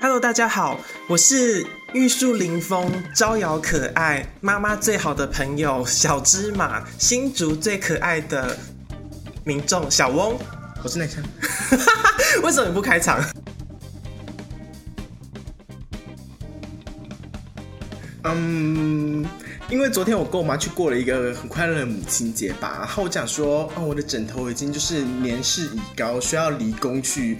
[0.00, 8.56] Hello，大家好，我是玉树临风、招摇可爱、妈妈最好的朋友小芝麻，新竹最可爱的
[9.44, 10.38] 民众小翁。
[10.82, 11.22] 我是内向。
[12.42, 13.24] 为什么你不开场？
[18.24, 19.24] 嗯，
[19.70, 27.38] 因为昨天我跟我妈去过了一个很快乐的母亲节吧，然后我讲说，哦，我的枕头已经就是年事已高，需要离宫去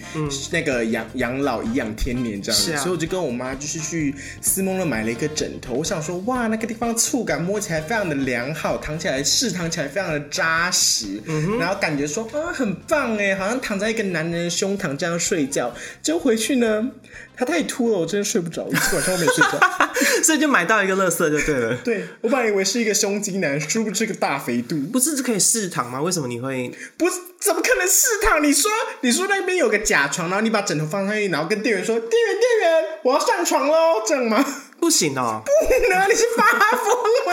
[0.51, 2.79] 那个养养老颐养天年这样子，啊。
[2.79, 11.21] 所以我就跟我妈就是去思梦乐买了一个枕头，我想说，哇，那个地方触感摸起来非常的良好，躺起来试躺起来非常的扎实，
[11.61, 15.73] 然后感觉说，啊，很棒哎，好像躺在一个男人的胸膛这样睡觉，
[16.03, 16.91] 就回去呢，
[17.37, 19.61] 它太秃了，我真的睡不着，晚上都没睡着。
[20.23, 21.77] 所以就买到一个乐色就对了。
[21.85, 24.77] 对我本来以为是一个胸肌男，殊不知个大肥肚。
[24.93, 26.01] 不是可以试躺吗？
[26.01, 26.73] 为什么你会？
[26.97, 28.43] 不是，怎么可能试躺？
[28.43, 28.71] 你说，
[29.01, 34.45] 你说那边有个假床，然后你把枕头放上去，然后跟店员说：“店员，店员，我要上床喽！”这样吗？
[34.81, 35.43] 不行哦。
[35.45, 35.51] 不
[35.91, 36.45] 能，你是发
[36.77, 36.89] 疯
[37.27, 37.33] 吗？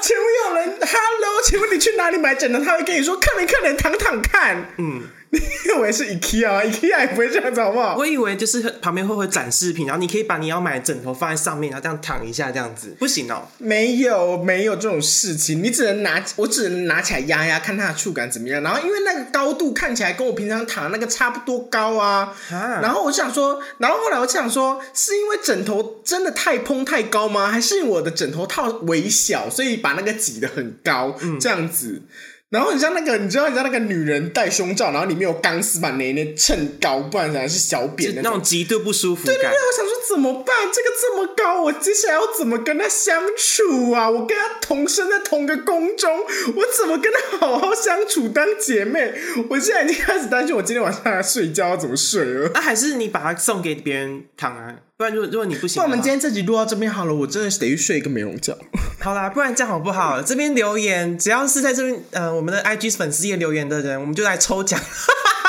[0.00, 2.64] 请问有人？Hello，请问你去哪里买枕头？
[2.64, 7.96] 他会跟你说：“客人，客人，躺躺看。”嗯，你以为是 IKEA？IKEA 也不会这样子，好不好？
[7.96, 13.46] 我以为就是旁边会会展示品，然后你可以把你要买的枕头放在上面，然后这样躺一下，这样子不行哦。
[13.58, 18.62] 没有没有这种事情，你只能拿我只能拿起来压压，看它的触感怎么样。
[18.62, 27.48] 然后因为那个高度看起来跟我平常躺的那个差不多高啊，啊然后我就想说，然后后来我就想说，是因为枕头真的太蓬太高吗？
[27.50, 32.02] 还是我的枕头套微小，所以把那个挤得很高，这样子。
[32.50, 39.50] 然后很像那个，你知道，你知道那个女人戴胸罩，然后里面有钢丝把内内衬高，不然才是小扁那那种种极度不舒服感对对对，。
[39.50, 40.56] 我想说怎么办？
[40.72, 44.08] 这个这么高，我接下来要怎么跟他相处啊？
[44.08, 46.10] 我跟他同生在同个宫中，
[46.56, 49.12] 我怎么跟他好好相处当姐妹？
[49.50, 52.50] 我现在已经开始担心，我今天晚上要睡觉要怎么睡了。
[52.54, 58.56] 那、还是你把它送给别人躺啊，不然如果如果你不行，那我们今天这集录到这边好了，我真的是得去睡一个美容觉。
[59.00, 60.22] 好啦，不然这样好不好？
[60.22, 64.80] 这边留言，只要是在这边呃我们的 IG 粉丝页留言的人，我们就来抽奖。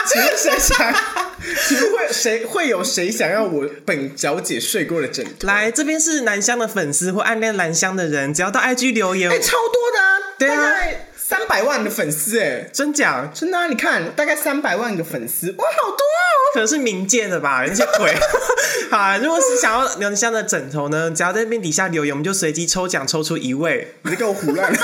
[0.07, 0.75] 请问谁想？
[1.67, 5.47] 请问会谁会有谁想要我本小姐睡过的枕头？
[5.47, 10.17] 来，这边是兰香的粉丝或暗恋兰香的人，只要到 IG 留言，哎、超多的啊！
[10.39, 10.75] 对啊
[11.15, 12.67] 三百万的粉丝哎。
[12.73, 13.31] 真假？
[13.35, 13.67] 真的啊！
[13.67, 16.33] 你看，大概三百万个粉丝，哇，好多哦！
[16.55, 18.15] 可能是冥界的吧，那些鬼。
[18.89, 23.93] 好啊，如果是想要兰香的枕头呢，只要在那边底下留言，我们就随机抽奖抽出一位。
[24.01, 24.73] 你在给我胡乱。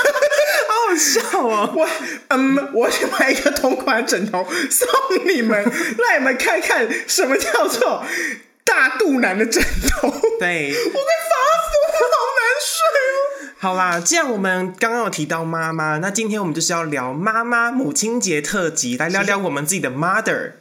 [0.98, 1.72] 笑哦！
[1.76, 1.88] 我
[2.28, 4.88] 嗯，我去买一个同款枕头送
[5.26, 5.62] 你们，
[5.98, 8.04] 让你们看看什么叫做
[8.64, 10.08] 大肚腩的枕头。
[10.08, 12.04] 对我快对，发疯了，好
[12.36, 12.76] 难睡
[13.48, 13.52] 哦。
[13.58, 20.52] 好啦，既然我们刚刚有提到妈妈，那今天我们就是要聊妈妈母亲节特辑，来聊聊我们自己的 mother。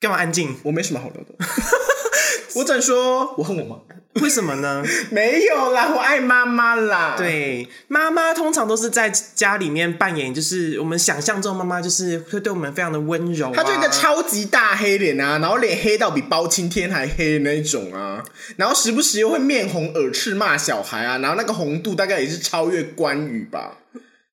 [0.00, 0.56] 干嘛安静？
[0.64, 1.34] 我没什么好聊的，
[2.56, 3.76] 我只能说我恨我妈。
[4.20, 4.82] 为什么呢？
[5.10, 18.22] 没有啦，我爱妈妈啦。，对，妈妈通常都是在家里面扮演，就是我们想象中的妈妈就是会对我们非常的温柔、啊，她就一个超级大黑脸啊，然后脸黑到比包青天还黑的那一种啊，
[18.56, 23.76] 然后时不时又会面红耳赤骂小孩啊，然后那个红度大概也是超越关羽吧。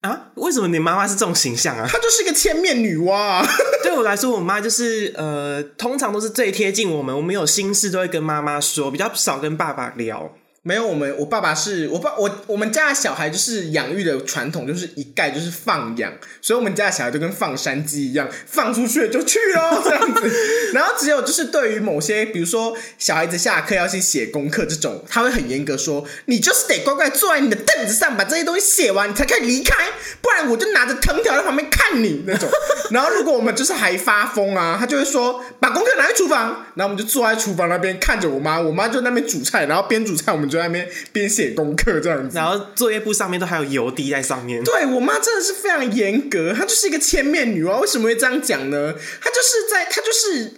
[0.07, 0.29] 啊？
[0.35, 1.87] 为什么你妈妈是这种形象啊？
[1.87, 3.45] 她就是一个千面女娲、啊。
[3.83, 10.31] 对我来说，我妈就是呃，通常都是最贴近我们，我们有心事都会跟妈妈说，比较少跟爸爸聊。
[10.67, 16.11] 没有，我们我爸爸是我爸我我们家的小孩就是养育的传统就是一概就是放养，
[16.41, 20.29] 所以我们家的小孩就跟放山鸡一样，放出去就去咯这样子。
[20.73, 29.73] 然后只有就是对于某些比如说小孩子下课要去写功课这种，他会很严格说，你就是得乖乖坐在你的凳子上把这些东西写完，你才可以离开，
[30.21, 32.49] 不然我就拿着藤条在旁边看你那种。
[32.91, 42.37] 然后如果我们就是还发疯啊，他就会说把功课拿去厨房，然后我们就坐在厨房那边看着我妈，我妈就那边煮菜，然后边煮菜我们就在那边边写功课这样子。
[42.37, 44.63] 然后作业簿上面都还有油滴在上面。
[44.63, 47.79] 对我妈真的是非常严格，她就是一个千面女王。
[47.81, 48.93] 为什么会这样讲呢？
[49.21, 50.53] 她就是在她就是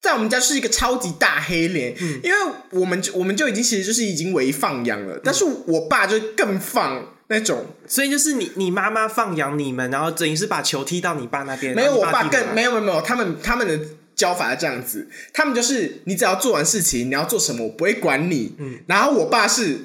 [0.00, 2.38] 在我们家是一个超级大黑脸，因为
[2.70, 7.66] 我们就我们就已经其实就是已经为放养了，但是我爸就更放那种。
[7.86, 11.74] 所以就是你你妈妈放养你们，然后等于是把球踢到你爸那边。
[11.74, 13.78] 没有，我爸更没有没有没有，他们他们的
[14.22, 18.54] 教法这样子，他们就是你只要做完事情，你要做什么，我不会管你。
[18.58, 19.80] 嗯，然后我爸是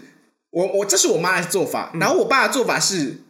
[0.51, 3.21] 我我这是我妈的做法，然后我爸的做法是，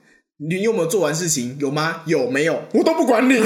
[0.49, 1.55] 你有没有做完事情？
[1.61, 2.03] 有吗？
[2.05, 2.63] 有没有？
[2.73, 3.39] 我都不管你。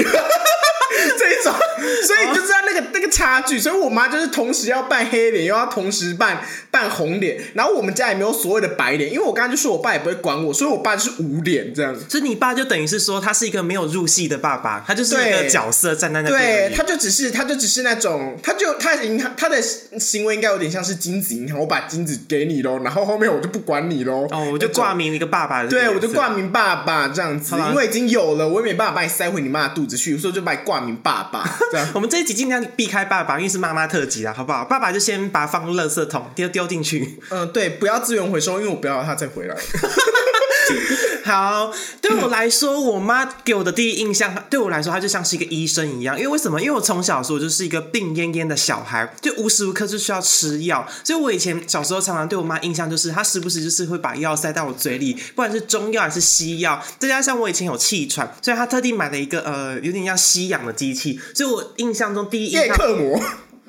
[1.22, 1.52] 这一种，
[2.06, 3.58] 所以你就知道那个那个差距。
[3.58, 7.40] 所以我妈就是同时要扮黑脸，又要同时扮扮红脸。
[7.54, 12.04] 然后我们家也没有所谓的白脸，因为我刚刚就说我爸也不会管我，所以我爸就是无脸这样子。
[12.08, 24.26] 所以你爸就等于是说他是一个没有入戏的爸爸，他就是一个角色站在那边对，他就只是他就只是那种，他就他的银行他的行为应该有点像是金子银行，我把金子给你喽，然后后面我就不管你喽。
[24.30, 31.88] 哦，我就挂名一个爸爸的对，我就挂名爸爸这样子因为已经有了，我也没办法把你塞回你妈的肚子去，所以就把你挂名爸爸这样。
[31.94, 34.64] 我们这一集尽量避开爸爸，因为是妈妈特辑啦，好不好？
[34.64, 37.18] 爸爸就先把它放入垃圾桶，丢丢进去。
[37.30, 39.56] 嗯，对，不要资源回收，因为我不要他再回来。
[41.24, 46.16] 好，对我来说，我妈给我的第一印象，对我来说，她就像是一个医生一样。
[46.16, 46.60] 因为为什么？
[46.60, 56.82] 因为我从小时候就是一个病恹恹的小孩，就无时无刻就需要吃药，所以我以前小时候常常对我妈印象就是，她时不时就是会把药塞到我嘴里，不管是中药还是西药。
[56.98, 63.22] 再加上我以前有气喘，所以她特地买了一个呃有点像吸氧的机器，所以我印象中第一印叶象克膜，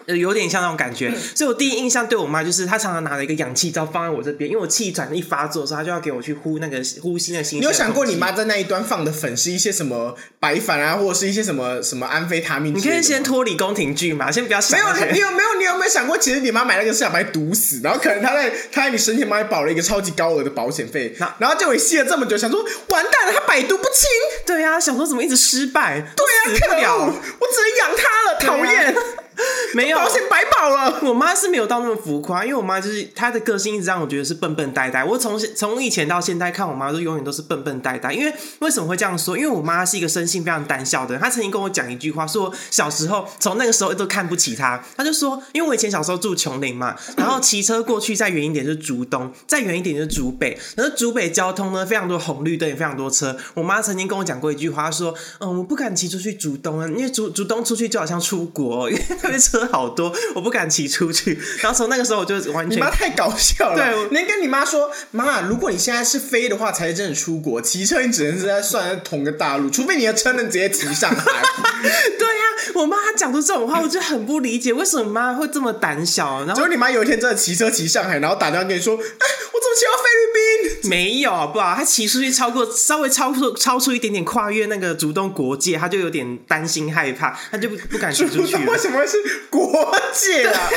[0.05, 12.73] 呃，有点像那种感嗯觉，所以我第一印象对我妈就是，她常常拿了一个氧气罩放在我这边，因为我气喘一发作的时候，她就要给我去呼那个呼吸那个新鲜的你有想过你妈在那一端放的粉是一些什么白矾啊，或者是一些什么什么安非他命？
[12.75, 24.09] 你可以先脱离宫廷剧嘛，先不要想没有，你有没有你有没有想过，其实你妈买那个是想把你毒死，然后可能她在她在你身体帮你保了一个超级高额的保险费那，然后结果你吸了这么久，想说完蛋了，她百毒不侵，
[24.45, 28.95] 对呀、想说怎么一直失败，对啊，可恶，我只能养她了，讨厌，
[29.73, 30.99] 没有保险白保了。
[31.03, 35.03] 我妈是没有到那么浮夸，因为我妈就是她的个性一直让我觉得是笨笨呆呆。
[35.03, 38.13] 我从从以前到现在看我妈都永远都是笨笨呆呆。
[38.13, 39.37] 因为为什么会这样说？
[39.37, 41.21] 因为我妈是一个生性非常胆小的人。
[41.21, 44.83] 她曾经跟我讲一句话，说小时候从那个时候都看不起她。
[44.95, 50.57] 她就说，因为我以前小时候住琼林嘛， 然后骑车过去再远一点就是竹东，再远一点就是竹北。
[50.75, 53.35] 然后竹北交通呢非常多红绿灯，也非常多车。
[53.55, 71.23] 我妈曾经跟我讲过一句话，她说：“嗯，我不敢骑出去竹东啊，因为竹竹东出去就好像出国，因为 那边车好多，我不敢骑出去。”然后从那个时候我就完全你妈太搞笑了，对我你能跟你妈说，妈，如果你现在是飞的话，才是真的出国；骑车你只能是在算在同个大陆， 除非你的车能直接骑上海。
[72.19, 72.43] 对呀、
[72.75, 76.39] 我妈她讲出这种话，我就很不理解，为什么妈会这么胆小？
[76.45, 80.89] 然后结果你妈有一天真的骑车骑上海，然后打电话跟你说，哎，我怎么骑到菲律宾？
[80.89, 81.75] 没有，好不好？
[81.75, 88.77] 她骑出去超过稍微超出超出一点点跨越那个主动国界，她就有点担心害怕，她就不不敢骑出去为。
[88.83, 90.69] 什么会是国界啊？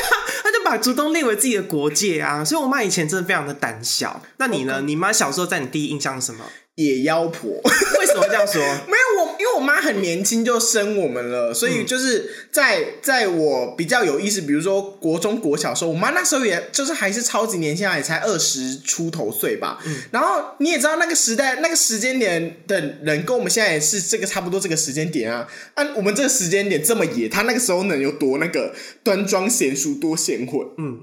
[0.43, 4.21] 他就把竹东列为自己的国界啊，所以我妈以前真的非常的胆小。
[4.37, 4.81] 那你呢？
[4.85, 6.45] 你妈小时候在你第一印象是什么？
[6.77, 7.61] 野妖婆。
[7.99, 8.61] 为什么会这样说？
[8.87, 19.83] 没有我，因为我妈很年轻就生我们了，所以就是在在我比较有意识，比如说国中、国小的时候，我妈那时候也就是还是超级年轻，也才二十出头岁吧。
[20.11, 25.47] 然后你也知道那个时代、那个时间点的人，跟我们现在也是这个差不多这个时间点啊。
[25.73, 30.59] 按我们这个时间点这么野，她那个时候能有多那个端庄贤淑、多贤惠？
[30.77, 31.01] 嗯，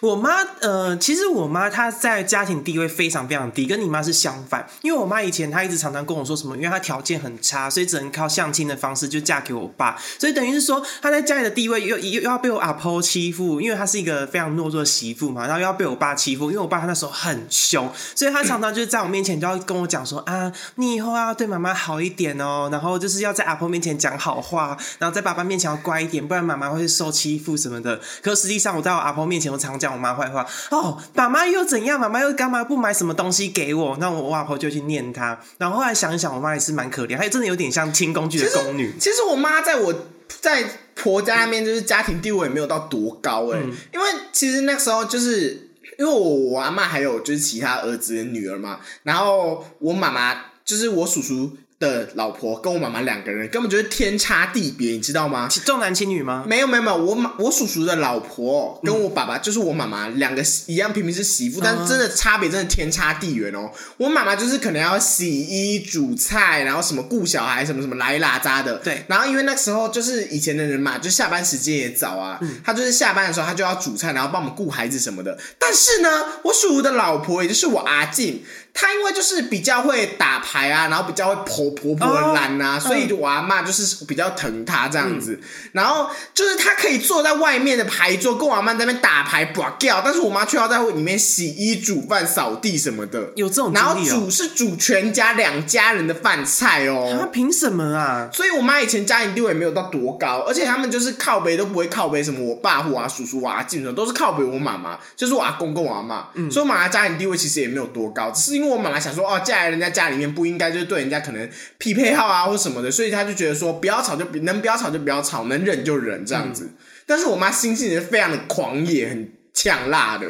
[0.00, 4.64] 我妈，呃，其实我妈她在家庭地位非常非常低，跟你妈是相反。
[4.82, 28.00] 因为我妈以前她一直常常跟我说什么，因为她条件很差，所以只能靠相亲的方式就嫁给我爸，所以等于是说她在家里的地位又又又要被我阿婆欺负，因为她是一个非常懦弱的媳妇嘛，然后又要被我爸欺负，因为我爸他那时候很凶，所以他常常就是在我面前就要跟我讲说啊，你以后要对妈妈好一点哦，然后就是要在阿婆面前讲好话，然后在爸爸面前要乖一点，不然妈妈会受欺负什么的。
[28.22, 30.46] 可实际上我在我阿婆面前，我常讲我妈坏话。
[30.70, 31.98] 哦，爸妈又怎样？
[31.98, 33.96] 妈妈又干嘛不买什么东西给我？
[33.98, 35.38] 那我我阿婆就去念她。
[35.58, 38.94] 然后后来想一想，我妈也是蛮可怜，她也真的有点像清宫剧的宫女。
[38.98, 39.94] 其实我妈在我
[40.40, 40.64] 在
[40.94, 43.58] 婆家那边就是家庭地位也没有到多高哎、
[43.92, 55.48] 因为其实那时候就是因为我我阿妈还有就是其他儿子的女儿嘛，然后我妈妈就是我叔叔的老婆跟我妈妈两个人根本就是天差地别，你知道吗？
[55.64, 56.44] 重男轻女吗？
[56.46, 63.70] 没有没有没有，我妈我叔叔的老婆跟我爸爸、就是我妈妈两个一样，平平是媳妇，但是真的差别真的天差地远哦。
[63.96, 68.78] 我妈妈就是可能要洗衣煮菜，然后什么顾小孩什么什么来拉扎的。
[68.78, 75.38] 对然后因为那时候就是以前的人嘛，就下班时间也早啊，他就是下班的时候他就要煮菜，然后帮我们顾孩子什么的。
[75.60, 78.42] 但是呢，我叔叔的老婆也就是我阿静，
[78.72, 85.38] 她因为就是比较会打牌啊，然后比较会婆婆婆的懒啊，哦所以我阿妈就是比较疼他这样子。
[85.72, 93.32] 然后就是他可以坐在外面的牌桌跟我阿妈在那边打牌把掉，但是我妈却要在里面洗衣煮饭扫地什么的。
[93.34, 97.16] 有这种然后煮是煮全家两家人的饭菜哦。
[97.20, 98.28] 他凭什么啊？
[98.32, 106.28] 所以我妈以前家庭地位没有到多高，而且他们就是靠北都不会靠北什么我爸或我叔叔、我阿进什么，都是靠北我妈妈，就是我阿公跟我阿妈。
[106.50, 111.48] 所以我妈妈家庭地位其实也没有多高，只是因为我本来想说，哦，嫁来人家家里面不应该就是对人家可能
[111.78, 116.70] 匹配号啊或什么的，所以她就觉得说不要吵就能不要吵就不要吵，能忍就忍这样子。
[117.06, 120.26] 但是我妈心性是非常的狂野，很呛辣的。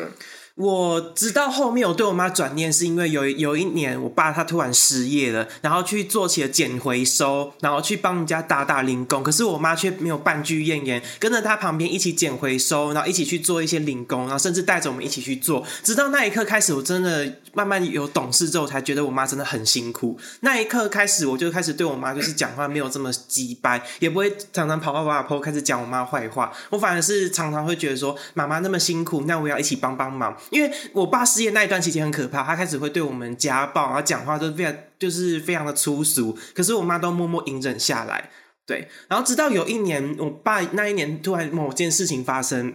[0.58, 15.64] 我直到后面我对我妈转念，是因为有有一年我爸他突然失业了，然后去做起了捡回收，然后去帮人家打打零工，可是我妈却没有半句怨言，跟着他旁边一起捡回收，然后一起去做一些零工，然后甚至带着我们一起去做。
[15.84, 20.18] 直到那一刻开始，我真的慢慢有懂事之后，才觉得我妈真的很辛苦。
[20.40, 30.36] 那一刻开始，我就开始对我妈就是讲话没有这么鸡掰，也不会常常跑到我阿婆开始讲我妈坏话，我反而是常常会觉得说妈妈那么辛苦，那我要一起帮帮忙。
[30.50, 38.30] 因为我爸失业那一段期间很可怕，他开始会对我们家暴，然后讲话都非常就是非常的粗俗，可是我妈都默默隐忍下来。
[38.66, 42.74] 对，然后直到有一年，我爸那一年突然某件事情发生，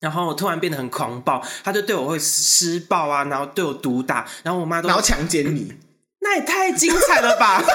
[0.00, 5.74] 然后突然变得很狂暴，他就对我会施暴啊，然后对我毒打，然后我妈都然后强奸你，
[6.20, 7.60] 那也太精彩了吧！
[7.60, 7.70] 小懂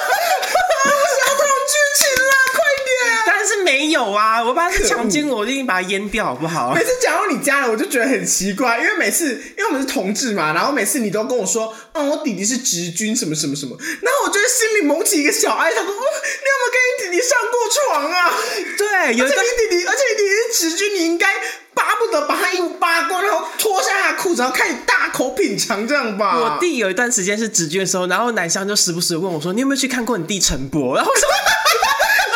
[1.68, 3.24] 剧情啦，快点！
[3.28, 6.84] 但是没有啊，我爸是强奸我，我就已经把他阉掉，好不好每？
[6.84, 18.32] 次讲到你家了，我就觉得很奇怪，因为每次因为我们是同志嘛，然后每次你都跟我说，嗯，我弟弟是直军什么什么什么，然后我就会心里萌起一个小爱，他说，哦，你有没有跟你弟弟上过床啊？
[18.78, 21.28] 对，有而且一段你弟弟，而且你弟弟是直军，你应该
[21.74, 26.38] 巴不得把他衣服扒光，然后脱下他的裤子，然后开始大口品尝，这样吧？
[26.38, 31.26] 我弟有一段时间是直军的时候，然后南湘就时不时问我说：“你有没有去看过你弟陈博？”然后我说：“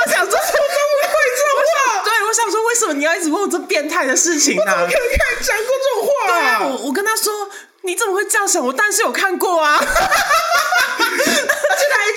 [0.06, 2.04] 我想说，怎么会这种话？
[2.04, 7.50] 对，我想说，为什么你要一直问我这变态的事情呢、我怎么可能看讲过这种话、对啊，我我跟他说
[7.84, 8.62] ：“你怎么会这样想？
[8.66, 9.80] 我当然是有看过啊。”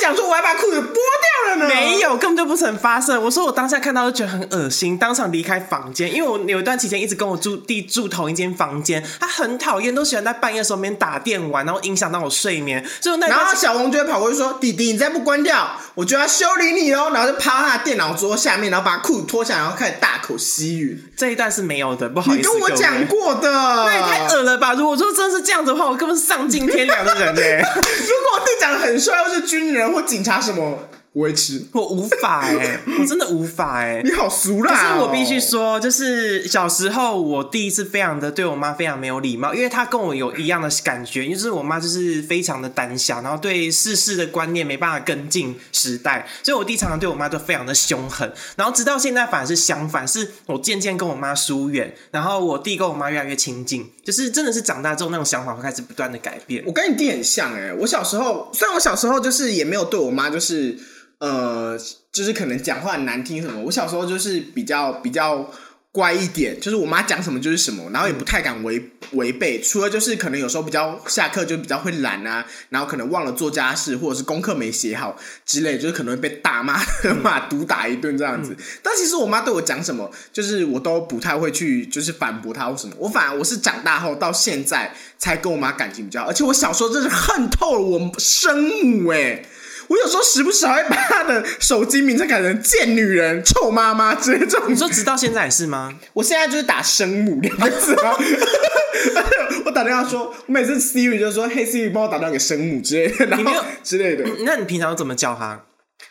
[0.08, 1.68] 而且他还讲说我还把裤子剥掉了呢。
[1.68, 3.22] 没有，根本就不曾发生。
[3.22, 6.12] 我说我当下看到就觉得很恶心，当场离开房间。
[6.12, 12.84] 因为我有一段期间一直跟我住弟住同一间房间，他很讨厌，都喜欢在半夜的时候边打电玩，然后影响到我睡眠。
[13.00, 20.98] 所以那然后小王就会跑过去说：“弟弟，你再不关掉，我就要修理你哦。”然后就趴他的电脑桌下面，然后把裤子脱下来，然后开始大口吸吮。
[21.16, 24.74] 这一段是没有的，不好意思，你跟我讲过的，那也太恶了吧！
[24.74, 27.40] 如果说真的是这样子的话，我根本是丧尽天良的人呢、
[28.60, 31.64] 长得很帅，又是军人或警察什么，我会吃。
[31.72, 34.98] 我无法哎、 我真的无法哎、你好俗可辣、哦！
[34.98, 48.32] 是我必须说，就是小时候我第一次非常的对我妈非常没有礼貌，因为她跟我有一样的感觉，就是我妈就是非常的胆小，然后对世事的观念没办法跟进时代，所以我弟常常对我妈都非常的凶狠。
[48.56, 56.62] 然后直到现在反而是相反，是我渐渐跟我妈疏远，然后我弟跟我妈越来越亲近，就是真的是长大之后那种想法会开始不断的改变。
[56.66, 60.78] 我跟你弟很像哎、我小时候虽然我小时候就是也没有对我妈就是
[61.18, 61.78] 呃，
[62.12, 65.50] 就是可能讲话很难听什么，我小时候就是比较比较
[65.90, 76.80] 乖一点，就是我妈讲什么就是什么，然后也不太敢违违背，除了就是可能有时候比较下课就比较会懒啊，然后可能忘了做家事或者是功课没写好之类，就是可能会被大骂
[77.22, 78.54] 骂毒打一顿这样子。
[78.82, 89.42] 但其实我妈对我讲什么，就是我都不太会去就是反驳她或什么，我反而我是长大后到现在才跟我妈感情比较好，而且我小时候真是恨透了我生母哎、
[89.88, 95.92] 我有时候时不时还会把他的手机名称改成“贱女人”“臭妈妈”之类这种你说直到现在也是吗？
[96.12, 98.14] 我现在就是打生母两个字啊，
[99.64, 105.64] 我打电话说，我每次 Siri 就说，嘿 Siri 帮我打电话给生母之类的，然后之类的，那你平常怎么叫他？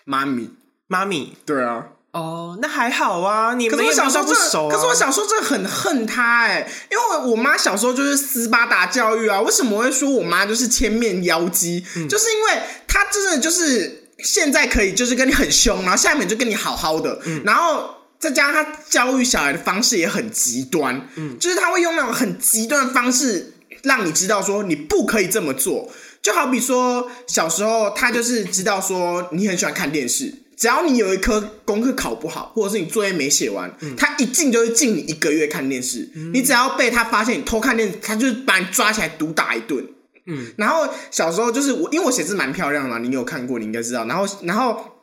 [0.05, 0.50] 妈咪，
[0.88, 1.36] 妈咪？
[1.46, 1.88] 对啊。
[2.18, 4.72] 哦，那还好啊，你可是我们小时候不熟啊。
[4.74, 11.84] 可是我小时候真的很恨他哎、因为我我妈小时候就是斯巴达教育啊，为什么会说我妈就是千面妖姬？
[11.96, 17.94] 嗯就是因为她真的就是现在可以就是跟你很凶，然后下面就跟你好好的，嗯然后。
[18.20, 25.88] 再加上她教育小孩的方式也很极端，嗯，就是他会用那种很极端的方式让你知道说你不可以这么做。
[26.20, 36.10] 就好比说小时候，他就是知道说你很喜欢看电视，只要你有一科功课考不好，或者是你作业没写完，他一禁就是禁你一个月看电视。
[36.34, 39.86] 你只要被他发现你偷看电视，他就是把你抓起来毒打一顿。
[40.26, 44.06] 嗯，然后小时候就是我，因为我写字蛮漂亮的嘛，你有看过，你应该知道。
[44.06, 45.00] 然后，然后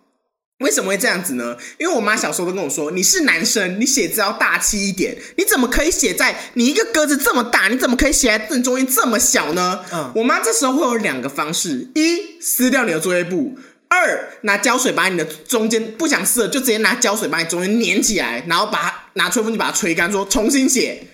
[0.58, 1.56] 为什么会这样子呢？
[1.78, 5.16] 因为我妈小时候都跟我说，你是男生，你写字要大气一点。
[5.36, 9.84] 你怎么可以写在你一个格子这么大，你怎么可以写在正中间这么小呢？
[9.92, 13.56] 嗯我妈这时候会有两个方式：一撕掉你的作业簿。
[13.94, 21.04] 二拿胶水把你的中间不想撕了，就直接拿胶水把你中间粘起来，然后把它拿吹风机把它吹干，说重新写。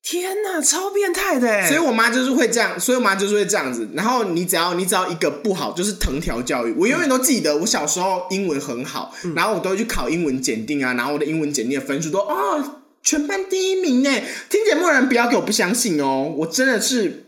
[0.00, 1.66] 天哪，超变态的哎！
[1.66, 3.86] 所以我妈就是会这样，所以我妈就是会这样子。
[3.94, 6.72] 然后你只要你只要一个不好，就是藤条教育。
[6.78, 14.10] 我永远都记得，我小时候英文很好，然后我都会去考英文检定啊，然后我的英文检定的分数都哦全班第一名呢。
[14.48, 17.24] 听节目的人不要给我不相信哦，我真的是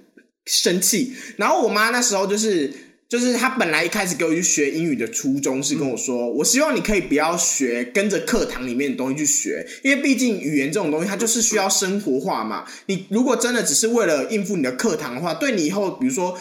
[0.47, 1.15] 生气。
[1.37, 2.73] 然后我妈那时候就是。
[3.11, 12.65] 就是他本来一开始给我去学英语的初衷是跟我说，我希望你可以不要学跟着课堂里面的东西去学，因为毕竟语言这种东西它就是需要生活化嘛。
[12.87, 16.39] 你如果真的只是为了应付你的课堂的话，对你以后比如说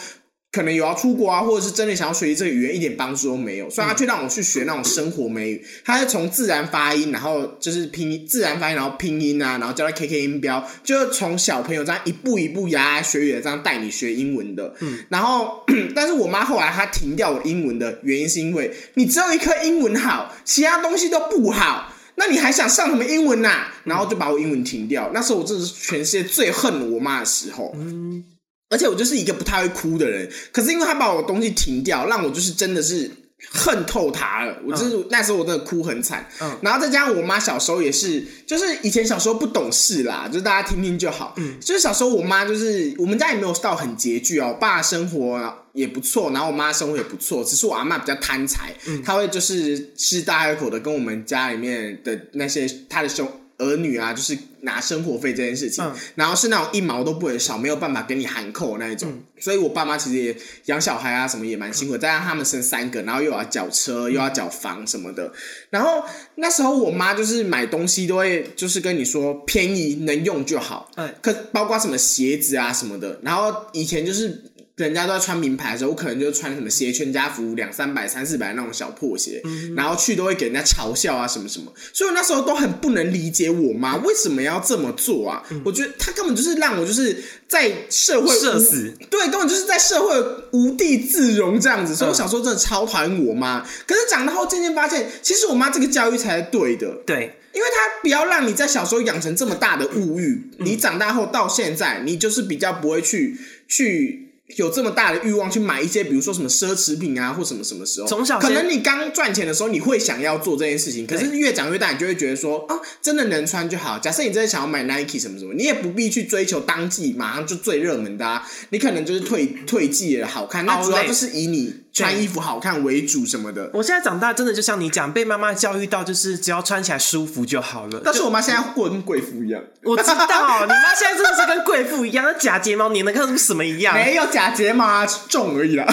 [0.52, 3.70] 可能有要出国啊，或者是真的想要学习这个语言，一点帮助都没有。
[3.70, 14.74] 所以他却让我去学那种生活美语，他是从自然发音，然后就是拼音自然发音，然后拼音啊，然后教他 KK 音标，就是从小朋友这样一步一步牙牙学语的这样带你学英文的。
[14.80, 15.64] 嗯，然后
[15.94, 21.92] 但是我妈后来她停掉我英文的原因是因为你只有一颗英文好，其他东西都不好。
[22.16, 23.74] 那你还想上什么英文呐、啊？
[23.84, 25.10] 然后就把我英文停掉。
[25.14, 27.72] 那时候我真的是全世界最恨我妈的时候。
[27.76, 28.22] 嗯，
[28.70, 33.10] 而且我就是一个不太会哭的人，可是因为他把我东西停掉，让我就是真的是
[33.52, 34.56] 恨透他了。
[34.64, 36.28] 我就是、那时候我真的哭很惨。
[36.40, 41.34] 嗯然后再加上我妈小时候也是，就是以前小时候不懂事啦，就是大家听听就好。
[41.38, 53.26] 嗯，就是小时候我妈就是我们家也没有到很拮据哦，我爸生活也不错，然后我妈生活也不错，只是我阿妈比较贪财，嗯她会就是吃大喝口的跟我们家里面的那些她的兄
[53.58, 59.08] 儿女啊，就是拿生活费这件事情，嗯然后是那种一毛都不能少，没有办法给你含扣的那一种。
[59.10, 60.36] 嗯所以我爸妈其实也
[60.66, 65.32] 养小孩啊什么也蛮辛苦，再加上他们生三个，然后又要缴车，又要缴房什么的。
[65.70, 73.18] 然后那时候我妈就是买东西都会就是跟你说便宜能用就好，嗯可包括什么鞋子啊什么的。
[73.22, 81.72] 然后以前就是人家都在穿名牌的时候，我可能就穿什么鞋全家福两三百、三四百那种小破鞋，嗯然后去都会给人家嘲笑啊什么什么。
[81.92, 85.42] 所以我那时候都很不能理解我妈为什么要这么做啊？
[85.64, 90.18] 我觉得她根本就是让我就是在社会社死对，根本就是在社会
[90.52, 91.94] 无地自容这样子。
[91.94, 96.90] 所以我小时候真的超讨厌我妈，可是长大后渐渐发现，其实我妈这个教育才是对的。
[97.04, 103.36] 对，因为他不要让你在小时候养成这么大的物欲，你长大后到现在，你就是比较不会去
[103.68, 108.06] 去有这么大的欲望去买一些，比如说什么奢侈品啊，或什么什么时候。
[108.06, 113.98] 从小可能你刚赚钱的时候，你会想要做这件事情，可是越长越大，你就会觉得说啊，真的能穿就好。
[113.98, 123.70] 假设你真的想要买 Nike 什么什么，你也不必去追求当季马上就最热门的啊，你可能就是退退季的好看，那主要就是以你穿衣服好看为主什么的。
[123.74, 128.00] 我现在长大真的就像你讲，被妈妈教育到，就是只要穿起来舒服就好了。
[128.04, 129.62] 但是我妈现在过跟贵妇一样。
[129.82, 133.94] 我知道，你妈现在真的是跟贵妇一样，那假睫毛粘的跟什么什么一样。
[134.00, 135.84] 没有假睫毛啊，重而已啦。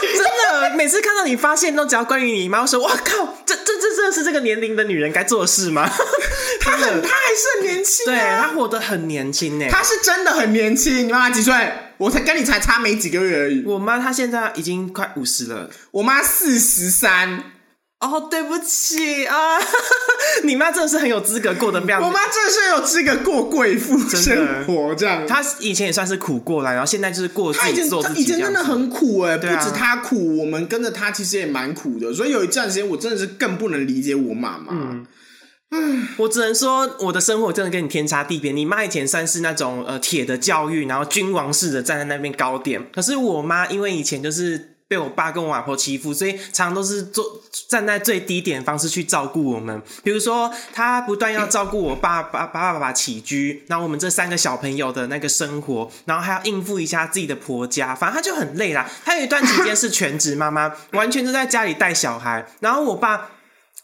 [0.00, 0.22] 真
[0.60, 5.90] 的，每次看到你发现都只要关于你妈，我说哇靠，这这这真的是这个年龄的女人该做的事吗？
[6.60, 9.66] 她很，她还是很年轻、对啊，她活得很年轻呢。
[9.70, 11.08] 她是真的很年轻。
[11.08, 11.54] 你妈妈几岁？
[11.98, 13.64] 我才跟你才差没几个月而已。
[13.64, 15.70] 我妈她现在已经快五十了。
[15.90, 17.42] 我妈四十三，
[18.00, 19.58] 哦，对不起啊，
[20.44, 22.02] 你妈真的是很有资格过得非常。
[22.02, 25.26] 我妈真的是有资格过贵妇生活这样。
[25.26, 32.12] 她以前也算是苦过来，然后现在就是过自她以前己做自己她以前真的很苦哎、不止她苦，我们跟着她其实也蛮苦的。
[32.12, 34.72] 所以有一段时间，我真的是更不能理解我妈妈。
[35.70, 38.52] 嗯我只能说，我的生活真的跟你天差地别。
[38.52, 44.75] 你妈以前算是那种呃铁的教育，然后君王式的站在那边高点，可是我妈因为以前就是。
[44.88, 49.82] 被我爸跟我外婆欺负，所以常常都是做站在最低点的方式去照顾我们。
[50.04, 58.88] 比如说，他不断要照顾我爸爸、爸爸、爸爸起居，然后我们这三个小朋友的那个生活，然后还要应付一下自己的婆家，反正他就很累啦。
[59.04, 63.30] 还有一段期间是全职妈妈，完全就在家里带小孩，然后我爸。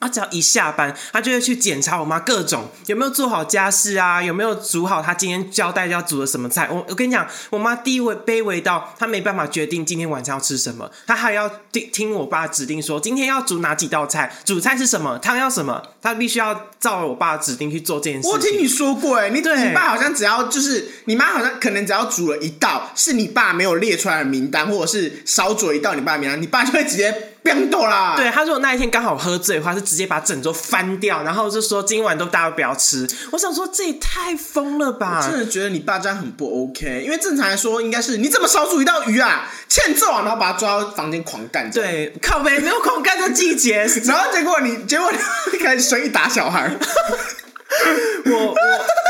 [0.02, 6.68] 他只要一下班，他就会去检查我妈各种有没有做好家事啊，有没有煮好她今天交代要煮的什么菜。
[6.68, 18.32] 我我跟你讲，我妈低微卑微到她没办法决定今天晚上要吃什么，她还要听听我爸指定说今天要煮哪几道菜，主菜是什么，汤要什么，她必须要照我爸指定去做这件事情。
[18.32, 28.14] 我听你说过哎、你对你爸好像只要就是你妈好像可能只要煮了一道是你爸没有列出来的名单，或者是少煮了一道你爸的名单，你爸就会直接变斗啦。
[28.16, 33.08] 对，他如果那一天刚好喝醉的话，是直接把整桌翻掉，然后就说今晚都大家不要吃。
[33.32, 35.26] 我想说这也太疯了吧！
[35.28, 45.10] 真的觉得你爸这样很不 OK，因为正常来说应该是你怎么少煮一道鱼啊，欠揍啊，然后把他抓到房间狂干。，对，靠呗没有狂干的季节， 然后结果你结果
[45.52, 46.70] 你开始随意打小孩，
[48.32, 48.56] 我我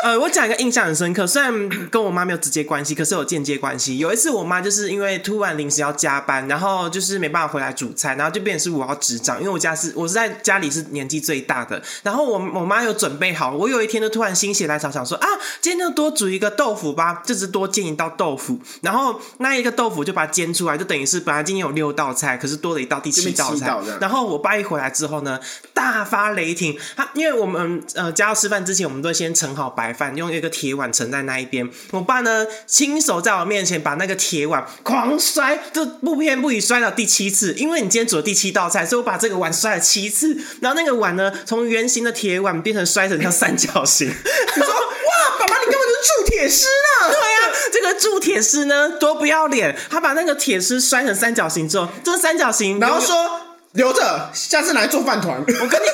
[0.05, 3.99] 呃，我讲一个印象很深刻，虽然跟我妈没有直接关系，可是有间接关系。
[3.99, 15.29] 有一次，我妈就是因为突然临时要加班，然后就是没办法回来煮菜，然后就变成是我要执掌，因为我家是我是在家里是年纪最大的，然后我我妈有准备好，我有一天就突然心血来潮想说啊，
[15.61, 25.39] 今天就多煮一个豆腐吧，就只多煎一道豆腐，然后那一个豆腐就把它煎出来，就等于是本来今天有六道菜，可是多了一道第七道菜，然后我爸一回来之后呢，
[25.73, 26.77] 大发雷霆。
[26.97, 31.69] 他因为我们呃家要吃饭之前，我们都会先盛好白白饭，用一个铁碗盛在那一边。
[31.91, 37.53] 我爸呢，亲手在我面前把那个铁碗狂摔，就不偏不倚摔了第七次。
[37.55, 40.37] 因为你今天煮了第七道菜，所以我把这个碗摔了七次。
[40.61, 44.07] 然后那个碗呢，从圆形的铁碗变成摔成像三角形。
[44.57, 47.11] 你说哇，爸爸你根本就是铸铁师呢。
[47.11, 53.41] 对呀、这个铸铁师呢多不要脸，他把那个铁丝摔成三角形之后，这个三角形然后说
[53.73, 55.41] 留着，下次拿来做饭团。
[55.41, 55.87] 我跟你，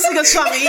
[0.00, 0.66] 是个创意。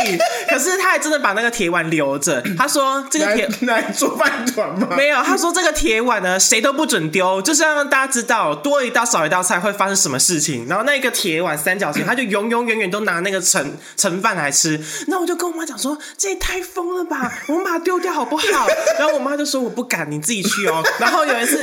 [0.50, 2.44] 可是他还真的把那个铁碗留着。
[2.58, 4.90] 他说这个铁拿来做饭团吗？
[4.98, 10.68] 没有，他说这个铁碗呢，谁都不准丢，就是要让大家知道多一道少一道菜会发生什么事情。
[10.68, 14.80] 然后那个铁碗三角形，他就永永远远都拿那个盛 盛饭来吃。
[15.08, 18.68] 那我就跟我妈讲说，这也太疯了吧，我们把它丢掉好不好？
[19.00, 20.84] 然后我妈就说我不敢，你自己去哦。
[21.00, 21.58] 然后有一次，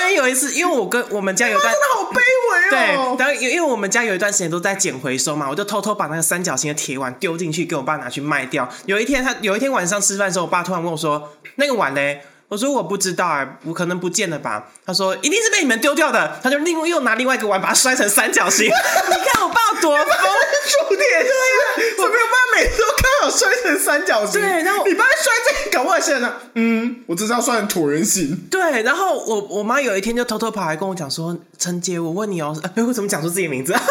[0.00, 3.16] 因为有一次，因为我跟我们家有段真的好卑微哦对，哦。
[3.18, 8.68] 然后因因为我们家有一段时间都在捡回收嘛，我就偷偷把那个三角形的铁碗丢进去，给我爸拿去卖掉。
[8.86, 18.66] 有一天他有一天晚上吃饭的时候，我爸突然问我说：“那个碗嘞？”我说：“我不知道啊，我可能不见了吧。”他说：“一定是被你们丢掉的。”他就另外又拿另外一个碗把它摔成三角形。
[18.70, 20.06] 你看我爸有多疯。
[21.98, 24.40] 我没有办法每次都刚好摔成三角形。
[24.40, 25.32] 对然后你爸摔
[25.64, 28.36] 这个，搞不好现在呢，嗯，我这是要摔成椭圆形。
[28.50, 33.74] 对，然后我我妈有一天就偷偷跑来跟我讲说：“陈杰，我问你哦，哎，我怎么讲出自己的名字？”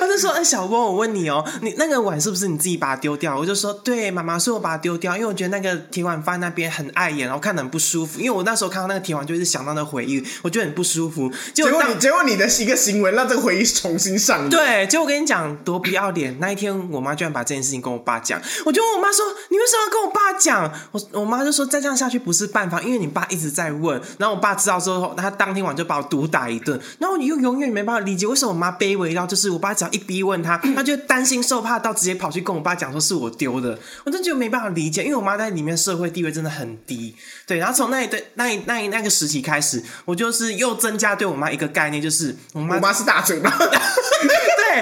[0.00, 8.18] 她就说：“哎，小波，我问你哦，你那个碗是不是你自己把它丢掉？”我就说：“对，妈妈，是我把它丢掉，因为我觉得那个铁碗放在那边很碍眼，然后看得很不舒服。
[8.18, 11.30] 因为我那时候看到那个铁碗，就是想到那回忆，我觉得很不舒服。
[11.52, 14.50] 结果结果你，结果你的一个行为让这个回忆重新上演。
[14.50, 16.38] 对，结果我跟你讲多不要脸。
[16.40, 26.80] 那一天，我妈居然把这件事情跟我爸讲，我就问我妈说：“你为什么要跟我爸讲？”我我妈就说：“再这样下去不是办法，因为你爸一直在问。”然后我爸知道之后，他当天晚上就把我毒打一顿。
[26.98, 33.78] 然后你又永远没办法理解为什么我妈卑微到，就是我爸只要一逼问他，他就担心受怕到直接跑去跟我爸讲说是我丢的。
[34.04, 37.14] 我真的觉得没办法理解，因为我妈在里面社会地位真的很低。
[37.46, 43.50] 对，然后从那一对那一那一那个时期开始，我就是又增加对我妈一个概念，就是我妈我妈是大嘴巴。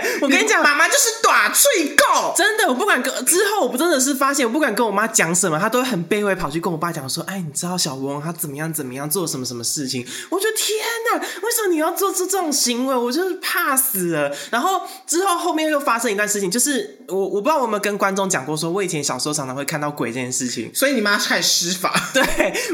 [0.00, 2.34] 对我跟你讲，妈妈就是短脆够。
[2.36, 10.78] 真的，我不敢跟之后，我不真的是发现，我不敢跟我妈讲什么，她都会很卑微跑去跟我爸讲说：“哎，你知道小翁他怎么样怎么样做什么什么事情？”我觉得天
[11.12, 12.94] 哪，为什么你要做出这种行为？
[12.94, 14.34] 我就是怕死了。
[14.50, 20.70] 然后之后后面又发生一段事情，就是我我不知道我有没有跟观众讲过，说我以前小时候常常会看到鬼这件事情。
[20.74, 22.22] 所以你妈开始施法，对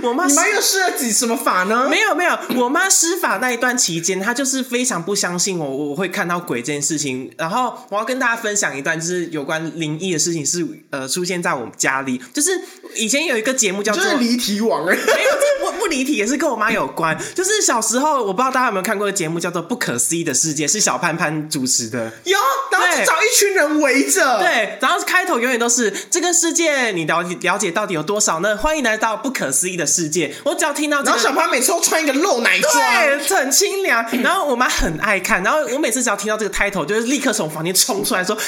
[0.03, 1.89] 我妈你妈又施了几什么法呢？
[1.89, 7.08] 没有没有，我妈施法那一段期间，她就是非常不相信我我会看到鬼这件事情。
[7.37, 12.21] 然后我要跟大家分享一段，就是有关灵异的事情是，呃出现在我们家里。
[12.33, 12.51] 就是
[12.97, 14.85] 以前有一个节目叫做离题王。
[14.87, 17.17] 没有，这不不离题，也是跟我妈有关。
[17.35, 22.13] 就是小时候，我不知道大家有没有看过的节目叫做《不可思议的世界》，是小潘潘主持的。
[22.25, 22.39] 有，
[22.73, 28.57] 然后对找一群人围着。，对，然后开头永远都是这个世界，你了解了解到底有多少呢？
[28.57, 30.35] 欢迎来到不可思议的世界。
[30.45, 32.73] 我只要听到然后小潘每次都穿一个露奶装。
[32.75, 34.05] 对，很清凉。
[34.23, 38.47] 然后我妈很爱看，然后我每次只要听到这个 title，就是立刻从房间冲出来说：“妈妈，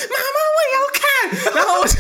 [0.56, 1.94] 我也要看。”然后我就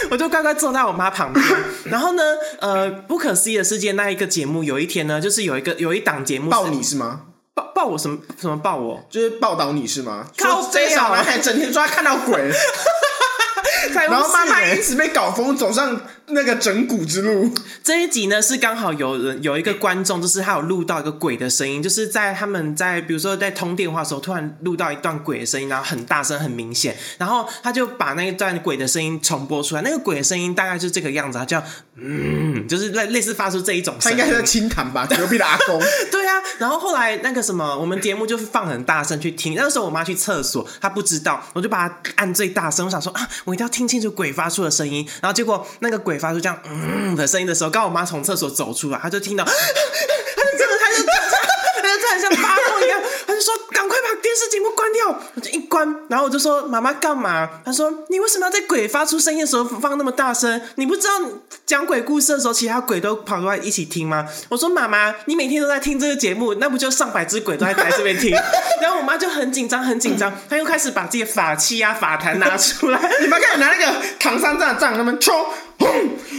[0.10, 1.44] 我就乖乖坐在我妈旁边。
[1.84, 2.22] 然后呢，
[2.60, 7.22] 呃，不可思议的世界那一个节目，有一天呢，就是有一个有一档节目是抱你是吗？
[7.54, 9.04] 报报我什么什么报我？
[9.10, 10.26] 就是报道你是吗？
[10.36, 12.34] 靠说这小男孩整天说他看到鬼，
[14.08, 17.52] 然后妈妈因此被搞疯，走上那个整蛊之路。
[17.82, 31.62] 这一集呢是刚好有人有一个观众，就是他有录到一个鬼的声音，就是在他们在比如说在通电话的时候，突然录到一段鬼的声音，然后很大声很明显，然后他就把那一段鬼的声音重播出来，那个鬼的声音大概就是这个样子，他叫
[31.96, 35.80] 嗯，就是类类似发出这一种声音，他应该是在清谈吧，隔壁的阿公。
[36.10, 39.54] 对啊，然后后来那个什么，我们节目就是放很大声去听。
[39.54, 42.86] 那时候我妈去厕所，她不知道，我就把它按最大声。
[42.86, 45.06] 我想说啊，我一定要听清楚鬼发出的声音。
[45.20, 49.56] 然后结果那个鬼发出这样嗯的声音的时候，刚好我妈从厕所走出来，她就听到， 她就
[50.58, 51.04] 真的，她就
[51.82, 52.30] 她就突然像，
[53.78, 55.20] 赶快把电视节目关掉。
[55.36, 57.48] 我就一关，然后我就说妈妈干嘛？
[57.64, 60.60] 她说你为什么要在鬼发出声音的时候放那么大声？
[60.74, 61.12] 你不知道
[61.64, 64.26] 讲鬼故事的时候，其他鬼都跑过来一起听吗？
[64.48, 68.32] 我说妈妈，你每天都在听这个节目，那不就上百只鬼都在在这边听？
[68.82, 72.98] 然后我妈就很紧张，很紧张，她又开始把自己的法器啊、法坛拿出来。
[73.22, 75.46] 你们开始拿那个唐三藏的杖，他们冲，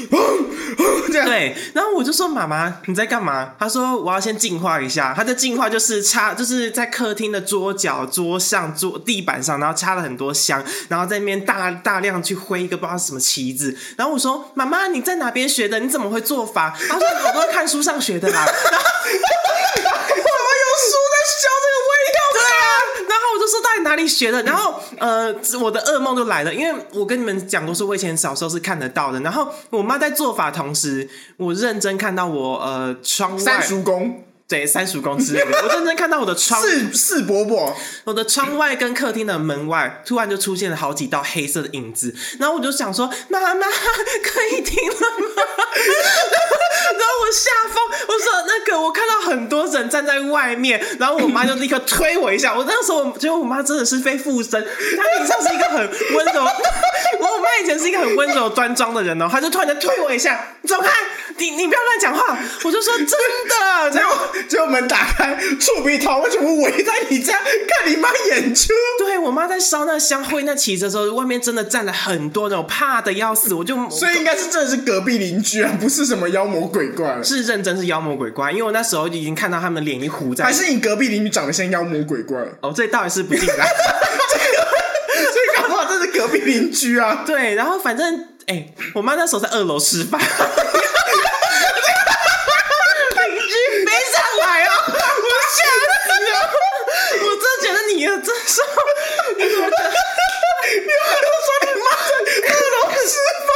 [1.11, 1.27] 这样。
[1.27, 3.53] 对，然后我就说妈妈你在干嘛？
[3.59, 5.13] 她说我要先净化一下。
[5.15, 13.75] 她的净化就是插，就是在客厅的桌角、桌上、桌地板上，然后插了很多香，然后在那边大大量去挥一个不知道什么旗子。
[13.97, 15.79] 然后我说妈妈你在哪边学的？
[15.79, 16.77] 你怎么会做法？
[16.87, 18.45] 她说我都是看书上学的啦。
[18.45, 22.19] 然后 怎么有书在教这个味道？
[22.33, 22.65] 对啊，
[23.09, 24.41] 然后我就说到底哪里学的？
[24.43, 29.19] 然后呃，我的噩梦就来了，因为我跟你们讲过，说我以前小时候是看得到的。
[29.21, 43.67] 然后我妈在做法同时，我认真看到我呃窗外三叔公对三叔公之类的，我认真看到我的窗四四伯伯，我的窗外跟客厅的门外，突然就出现了好几道黑色的影子，然后我就想说：“妈妈，
[44.23, 45.43] 可以停了吗？”
[46.89, 52.55] 然后我吓疯，我说：“那个，我看到很多人站在外面。”然后我妈就立刻推我一下。
[52.55, 54.65] 我那时候我觉得我妈真的是被附身，
[54.97, 55.79] 她平常是一个很
[56.15, 56.41] 温柔，
[57.19, 60.89] 我我妈以前是一个很温柔端庄的人哦，她就突然间推我一下，走开，
[61.37, 62.35] 你你不要乱讲话。
[62.63, 68.73] 我就说真的，结果结果门打开，触鼻头为什么围在你家看你妈演出。
[68.97, 77.21] 对我妈在烧那香灰那旗子的时候，外面真的站了很多人，我怕的要死，我就所以应该是真的是隔壁邻居啊，不是什么妖魔鬼怪。
[77.23, 82.37] 是认真是妖魔鬼怪，因为我那时候已经看到他们脸一糊在，还是你隔壁邻居长得像妖魔鬼怪？
[82.61, 87.23] 哦，这倒也是不进来，所以搞不好这是隔壁邻居啊。
[87.25, 90.27] 对，然后反正哎、我妈那时候在二楼吃饭，邻
[93.47, 93.53] 居
[93.85, 95.59] 飞上来哦，我吓
[96.05, 96.33] 死了，
[97.21, 98.57] 我真的觉得你真是，
[99.37, 99.89] 你怎么觉得？
[101.45, 102.75] 说你妈在二楼
[103.05, 103.13] 吃
[103.47, 103.49] 饭，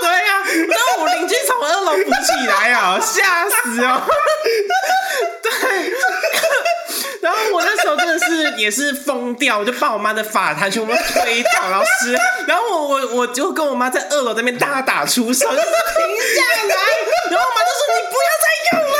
[0.00, 0.30] 对呀、
[0.68, 4.02] 然后我邻居从二楼扶起来啊， 吓死哦！
[5.42, 5.50] 对，
[7.20, 15.64] 然后我那时候真的是也是疯掉，我就把我妈的法坛全部推倒，然后湿， 然后我我我就跟我妈在二楼那边大打出手，就是停
[16.34, 16.74] 下来，
[17.30, 18.96] 然后我妈就说你不要再用了。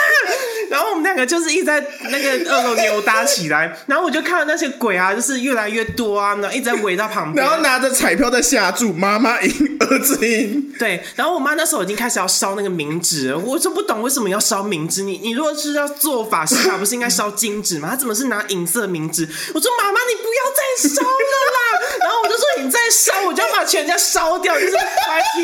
[0.68, 10.73] 然后我们两个就是一直在那个二楼扭打起来，然后我就看到那些鬼啊，就是越来越多啊，然后一直在围到旁边，然后拿着彩票在下注，妈妈赢，儿子赢。
[10.79, 15.03] 对，然后我妈那时候已经开始要烧那个冥纸了，我就不懂为什么要烧冥纸。
[15.03, 17.88] 你你如果是要做法事法，不是应该烧金纸吗？
[17.90, 19.27] 她怎么是拿银色冥纸？
[19.55, 21.87] 我说妈妈，你不要再烧了啦！
[22.03, 25.42] 然后我就说你再烧，我就要把全家烧掉，就是我还踢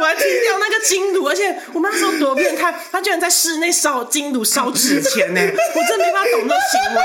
[0.00, 5.40] 我还踢掉那个金炉，而且我妈那时候多变态，她居然在室内烧金炉烧纸钱呢！
[5.40, 7.02] 我真的没法懂这行为。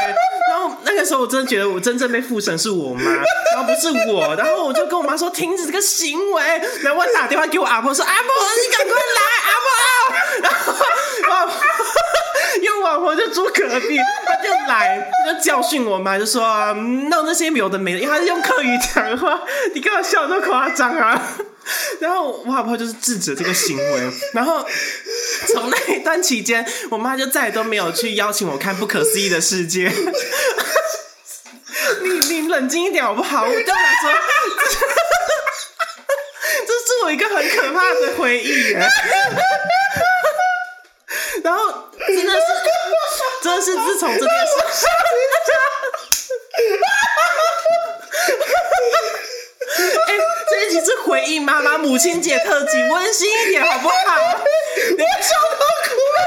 [0.49, 3.23] 然后那个时候我真的觉得我真正被附身是我妈，然
[3.57, 4.35] 后不是我。
[4.35, 6.43] 然后我就跟我妈说停止这个行为，
[6.81, 9.71] 然后我打电话给我阿婆说阿婆你赶快来阿婆，
[10.41, 10.73] 然后
[12.81, 19.41] 我阿婆就住隔壁，她就来他就教训我妈，就说弄那些有的没的，因为她是用客语讲话，
[19.73, 21.37] 你干嘛笑那么夸张啊？
[21.99, 24.65] 然后我老婆就是制止这个行为，然后
[25.53, 29.87] 从那一段期间，我妈就再也都没有去邀请我看《不可思议的世界》
[32.01, 32.09] 你
[32.41, 33.43] 你冷静一点好不好？
[33.45, 34.11] 我对我来说，
[36.65, 38.89] 这是我一个很可怕的回忆耶。
[41.43, 42.39] 然后真的是，
[43.43, 44.53] 真的是自从这件事。
[50.07, 50.09] 哎、
[50.49, 53.95] 这一集是回应妈妈母亲节特辑，温馨一点好不好？
[54.75, 56.19] 你们笑到哭了。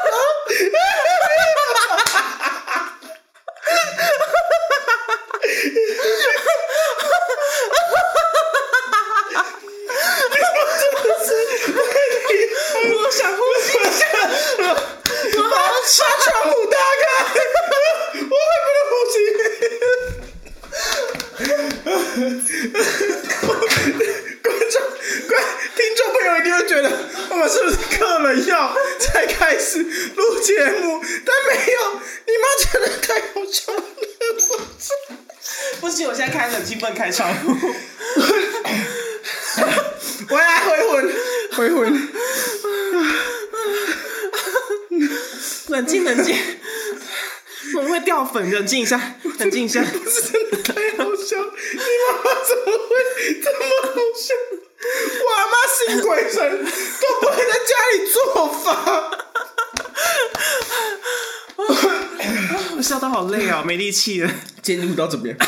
[12.85, 14.01] 我想呼吸一下，
[14.59, 15.55] 我好把
[16.23, 17.05] 窗户打开，
[18.15, 19.15] 我会不能呼吸。
[24.43, 24.75] 观众、
[25.29, 25.31] 观
[25.77, 26.87] 听众朋友一定会觉得
[27.31, 29.83] 我们是不是嗑了药才开始
[30.17, 31.05] 录节目？
[31.25, 31.79] 但没有，
[32.27, 33.83] 你妈真的太好笑了。
[35.81, 36.49] 不行，我现在开
[40.31, 41.13] 我来回魂，
[41.53, 42.09] 回魂。
[45.69, 46.35] 冷静，冷静，
[47.77, 48.99] 我们会掉粉，冷静一下，
[49.39, 49.83] 冷静一下。
[49.83, 52.91] 不是真的太好笑，你妈妈怎么会
[53.43, 54.33] 这么好笑？
[55.21, 58.67] 我阿妈信鬼神，都不会在家里做法。
[62.77, 64.31] 我笑到好累哦，没力气了。
[64.63, 65.47] 今天录到这边，好，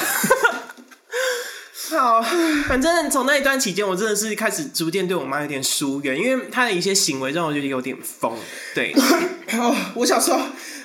[2.68, 8.32] 反正从那一段期间，我真的是开始逐渐对我妈有点疏远，因为她的一些行为让我觉得有点疯。
[8.74, 8.94] 对，
[9.52, 10.38] 哦，我小时候，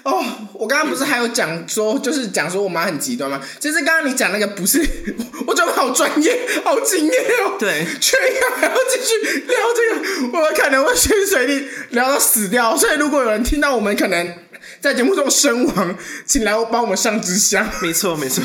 [0.04, 3.42] 哦，我刚刚不是还有讲说，就是讲说我妈很极端吗？
[3.60, 4.86] 其实刚刚你讲那个不是，
[5.48, 7.56] 我觉得好专业，好敬业哦。
[7.58, 12.76] 对确定还要继续聊这个，我们可能会随时随地聊到死掉。
[12.76, 14.36] 所以如果有人听到我们可能
[14.82, 17.68] 在节目中身亡，请来帮我们上支香。
[17.82, 18.44] 没错，没错，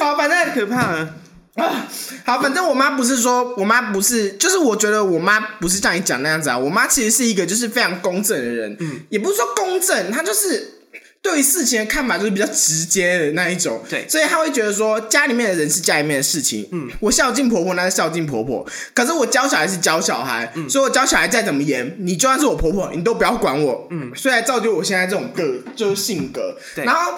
[0.00, 1.14] 好，反正可怕了。
[1.54, 1.86] 啊，
[2.26, 10.80] 好，反正我妈不是说，我妈不是，就是我觉得我妈不是像你讲那样子啊，我妈其实是一个就是非常公正的人，嗯，也不是说公正，她就是
[11.22, 14.04] 对于事情的看法就是比较直接的那一种，对。
[14.08, 20.68] 所以她会觉得说家里面的人是家里面的事情，嗯，我孝敬婆婆那是孝敬婆婆，可是我教小孩是教小孩，嗯。
[20.68, 26.84] 所以我教小孩再怎么严，你就算是我婆婆，你都不要管我，嗯，所以才造就我现在这种个就是性格，对。
[26.84, 27.12] 然后。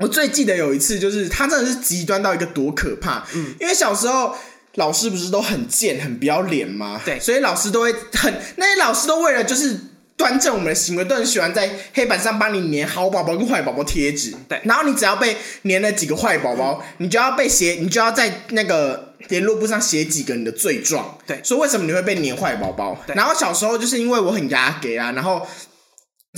[0.00, 3.26] 我最记得有一次，就是他真的是极端到一个多可怕。
[3.34, 4.34] 嗯，因为小时候
[4.76, 7.00] 老师不是都很贱、很不要脸吗？
[7.04, 9.78] 对所以老师都会很那些老师都为了就是
[10.16, 14.34] 端正我们的行为，都很喜欢在黑板上帮你粘好宝宝跟坏宝宝贴纸。
[14.48, 21.18] 对然后你只要被粘了几个坏宝宝，你就要被写，你就要在那个联络簿上写几个你的罪状。
[21.26, 22.96] 对说为什么你会被粘坏宝宝？
[23.06, 25.46] 对然后小时候就是因为我很牙给啊，然后。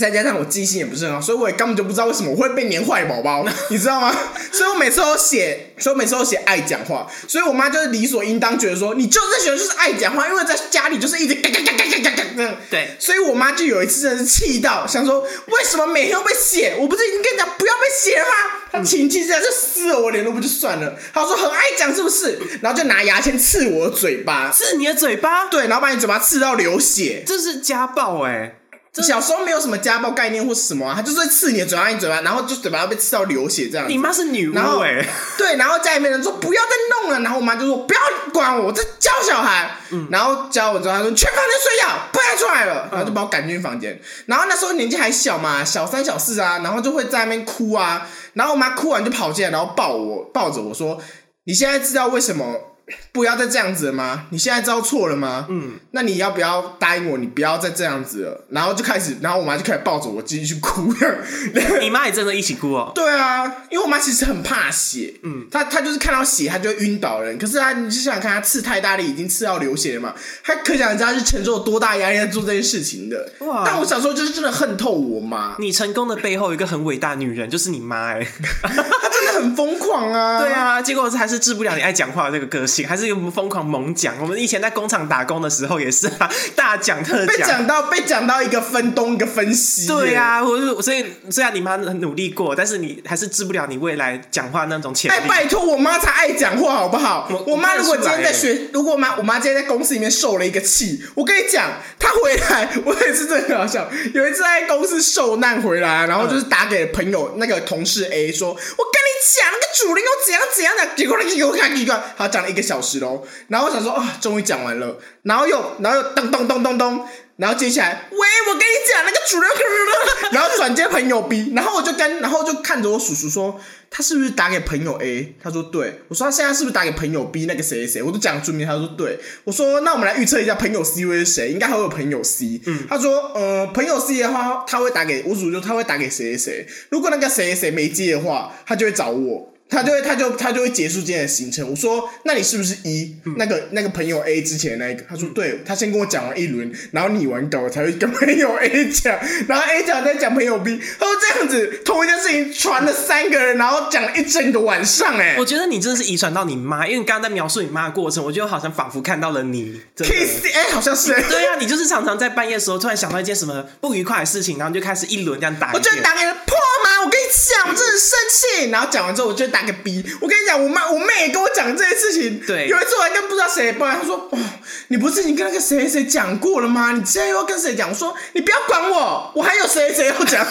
[0.01, 4.11] 再加上我记性也不是很好，所以我也根本就不知道为什么我会被粘坏宝宝， 你知道吗？
[4.51, 12.55] 所以我每次都写，所以我每次都写爱讲话，所以我妈就是理所应当觉得说，你就是在学校就是爱讲话，因为在家里就是一直嘎嘎嘎嘎嘎嘎嘎这样。
[12.71, 16.75] 对所以我妈就有一次真的是气到，想说为什么每天都被写？
[16.79, 18.31] 我不是已经跟你讲不要被写了吗？
[18.71, 22.39] 她情气之下就撕了我脸，都不就算了，她说很爱讲是不是？
[22.63, 27.23] 然后就拿牙签刺我的嘴巴，刺你的嘴巴，对，然后把你嘴巴刺到流血。
[27.27, 28.55] 这是家暴哎、
[29.01, 33.89] 小时候没有什么家暴概念或是什么、啊，他就是会刺你的嘴巴，你嘴巴，然后就嘴巴要被刺到流血这样。
[33.89, 34.53] 你妈是女巫
[35.35, 36.69] 对，然后家里面人说不要再
[37.01, 37.99] 弄了，然后我妈就说不要
[38.31, 39.77] 管我，我在教小孩。
[39.91, 43.99] 嗯然后教我之后，她说去房间睡觉，不要出来了，然后就把我赶进房间。
[44.27, 48.07] 然后那时候年纪还小嘛，小三小四啊，然后就会在那边哭啊。
[48.33, 50.99] 然后我妈哭完就跑进来，然后抱我，抱着我说
[51.45, 52.72] ：“你现在知道为什么
[53.11, 54.25] 不要再这样子了吗？
[54.31, 55.45] 你现在知道错了吗？
[55.49, 60.93] 嗯，那你要不要答应我，你不要再这样子了？”然后就开始，然后我妈就开始抱着我继续哭。
[61.79, 62.91] 你妈也真的一起哭哦。
[62.93, 67.37] 对啊，因为我妈其实很怕血，嗯，她她就是看到血她就会晕倒人。
[67.37, 73.31] 可是她，你就想想看，她刺太大力，已经刺到流血了嘛，她可想而知她是承受多大压力在做这件事情的。
[73.39, 78.27] 哇但我小时候就是真的恨透我妈，你成功的背后有一个很伟大的女人，就是你妈哎、
[78.61, 80.39] 她真的很疯狂啊。
[80.39, 84.15] 对，啊，结果还是治不了你爱讲话的这个个性，还是我们疯狂猛讲。
[84.21, 87.65] 我们以前在工厂打工的时候也是啊，大讲特被讲。
[87.67, 89.87] 到被讲到一个分东一个分西。
[89.87, 95.29] 对啊，我是所以虽然你妈很努力过，但是你还是治不了你未来讲话那种潜哎，力。
[95.29, 97.27] 拜托，我妈才爱讲话，好不好？
[97.31, 101.69] 我我妈如果今天在学，如果我妈我妈今天在公司里面受了一个气，我跟你讲，
[101.99, 103.89] 她回来， 我也是真的很好笑。
[104.13, 113.23] 有一次在公司受难回来，然后就是打给朋友那个同事 A 说，我跟你讲，那个主任又怎样怎样的，结果那个给我看，结果他讲了一个小时喽。
[113.49, 117.05] 然后我想说啊，终于讲完了，然后又然后又咚咚咚咚咚。
[117.35, 119.49] 然后接下来，喂，我跟你讲，那个主任，
[120.31, 125.33] 然后转接朋友 B，然后我就跟，然后就看着我叔叔说，他是不是打给朋友 A？
[125.41, 126.01] 他说对。
[126.09, 128.03] 我说他现在是不是打给朋友 B 那个谁谁谁？
[128.03, 129.19] 我都讲出名，他说对。
[129.45, 131.49] 我说那我们来预测一下朋友 C 会是谁？
[131.49, 132.61] 应该还会有朋友 C。
[132.67, 136.67] 嗯，他说呃，朋友 C 的话，他会打给我叔叔，他会打给谁谁谁。
[136.91, 139.52] 如果那个谁谁谁没接的话，他就会找我。
[139.73, 141.67] 他就会，他就他就会结束今天的行程。
[141.67, 145.03] 我说，那你是不是一、那个那个朋友 A 之前的那一个？
[145.09, 149.17] 他说，对，他先跟我讲完一轮，然后你完稿，我才会跟朋友 A 讲，
[149.49, 150.79] 然后 A 讲再讲朋友 B。
[150.99, 159.81] 他说这样子，同一件事情传了三个人，然后讲了一整个晚上、哎我觉得你真的是遗传到你妈，因为你刚刚在描述你妈的过程，我觉得好像仿佛看到了你。
[159.95, 160.05] 的。
[160.05, 166.03] ，Kiss，哎、好像是、对啊，你就是常常在半夜的时候突然想到一件什么不愉快的事情，然后就开始一轮这样打一我就遍。
[166.03, 166.72] 打给人破吗？
[167.03, 168.69] 我跟你讲，我真的很生气。
[168.71, 170.03] 然后讲完之后，我就打个 B。
[170.21, 172.39] 我跟你讲，我妈我妹也跟我讲这件事情。
[172.45, 174.39] 对有一次我还跟不知道谁抱怨，她说：“哦，
[174.87, 176.91] 你不是已经跟那个谁谁谁讲过了吗？
[176.93, 180.45] 你现在又要跟谁讲？”我说：“你不要管我，我还有谁谁谁要讲。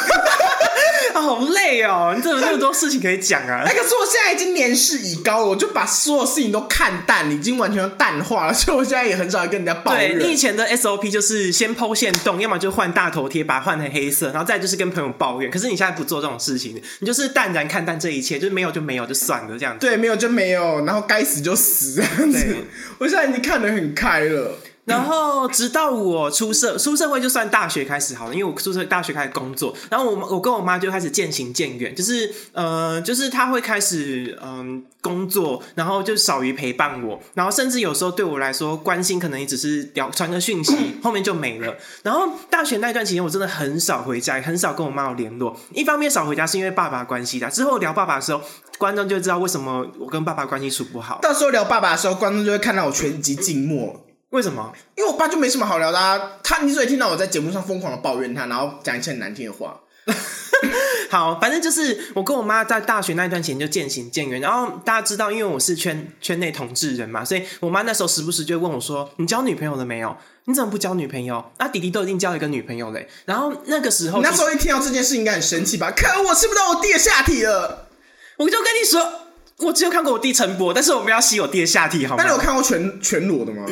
[1.14, 2.12] 啊， 好累哦！
[2.14, 3.72] 你怎么那么多事情可以讲啊 哎，？
[3.74, 10.18] 可是我现在已经年事已高了，我就把所有事情都看淡，已经完全淡化了， 所以我现在也很少跟人家抱怨。
[10.18, 15.50] 对你以前的 SOP 就是先剖线洞，要么就换大头贴，把它换成黑色，然后再就是跟朋友抱怨。
[15.50, 19.86] 可是你现在不做这种事情，你就是淡然看淡这一切，就是没有就没有，就算了这样子。
[19.86, 22.56] 对，没有就没有，然后该死就死这样子。
[22.98, 24.58] 我现在已经看得很开了。
[24.84, 41.76] 然后直到我出社出社会，就算大学开始好了，因为我出社大学开始工作，然后我我跟我妈就开始渐行渐远，就是呃，就是她会开始嗯、工作，然后就少于陪伴我，然后甚至有时候对我来说关心可能也只是聊传个讯息，后面就没了。
[42.02, 45.56] 然后大学那段期间，我真的很少回家，很少跟我妈有联络。
[45.72, 48.40] 一方面少回家是因为爸爸关系的，之后聊爸爸的时候，
[48.78, 51.20] 观众就知道为什么我跟爸爸关系处不好。
[51.22, 54.04] 到时候聊爸爸的时候，观众就会看到我全集静默。
[54.32, 54.72] 为什么？
[54.96, 59.78] 因为我爸就没什么好聊的、啊，他你只会听到我在节目上疯狂的抱怨他，然后讲一些很难听的话。
[61.10, 64.40] 好，反正就是我跟我妈在大学那一段时间就渐行渐远。
[64.40, 70.16] 然后大家知道，因为我是圈圈内同志人嘛，所以我妈那时候时不时就会问我说：“你交女朋友了没有？
[70.46, 71.44] 你怎么不交女朋友？
[71.58, 75.92] 啊，弟弟都已经交了一个女朋友嘞。”然后那个时候，你那时候一听到这件事，应该很生气吧？
[75.94, 77.88] 可我吃不到我弟的下体了。
[78.38, 79.12] 我就跟你说，
[79.58, 82.22] 我只有看过我弟陈博，但是我们要吸我弟的下体，好吗？
[82.24, 83.66] 那你有看过全全裸的吗？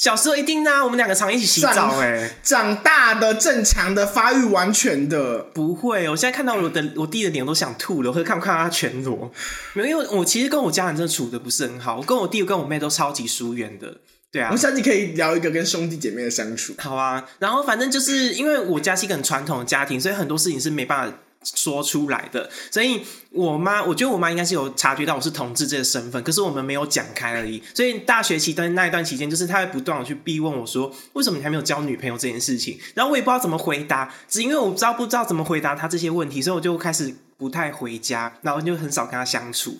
[0.00, 2.30] 小时候一定啊，我们两个常一起洗澡哎。
[2.42, 8.10] 长大的正常的发育完全的不会，我现在看到我的我弟的脸都想吐了。
[8.10, 9.30] 我看不看到他全裸？
[9.74, 13.98] 没有，因为我其实跟我家人真的处的不是很好，我跟我弟跟我妹都超级疏远的。
[14.32, 16.72] 对啊，我想你可以聊一个跟兄弟姐妹的相处。
[16.78, 21.18] 好啊，然后反正就是因为我家是一个很传统的家庭，所以很多事情是没办法。
[21.42, 27.62] 说出来的，所以我妈，我觉得我妈应该是有察觉到我是同志这个身份，可是我们没有讲开而已。
[27.74, 32.78] 所以大学期间那一段期间，就是她会不断的去逼问我说，为什么你还没有交女朋友这件事情？
[32.94, 39.78] 然后我也不知道怎么回答，只因为我不知道不知道怎么回答她这些问题，所以我就开始不太回家，然后就很少跟她相处。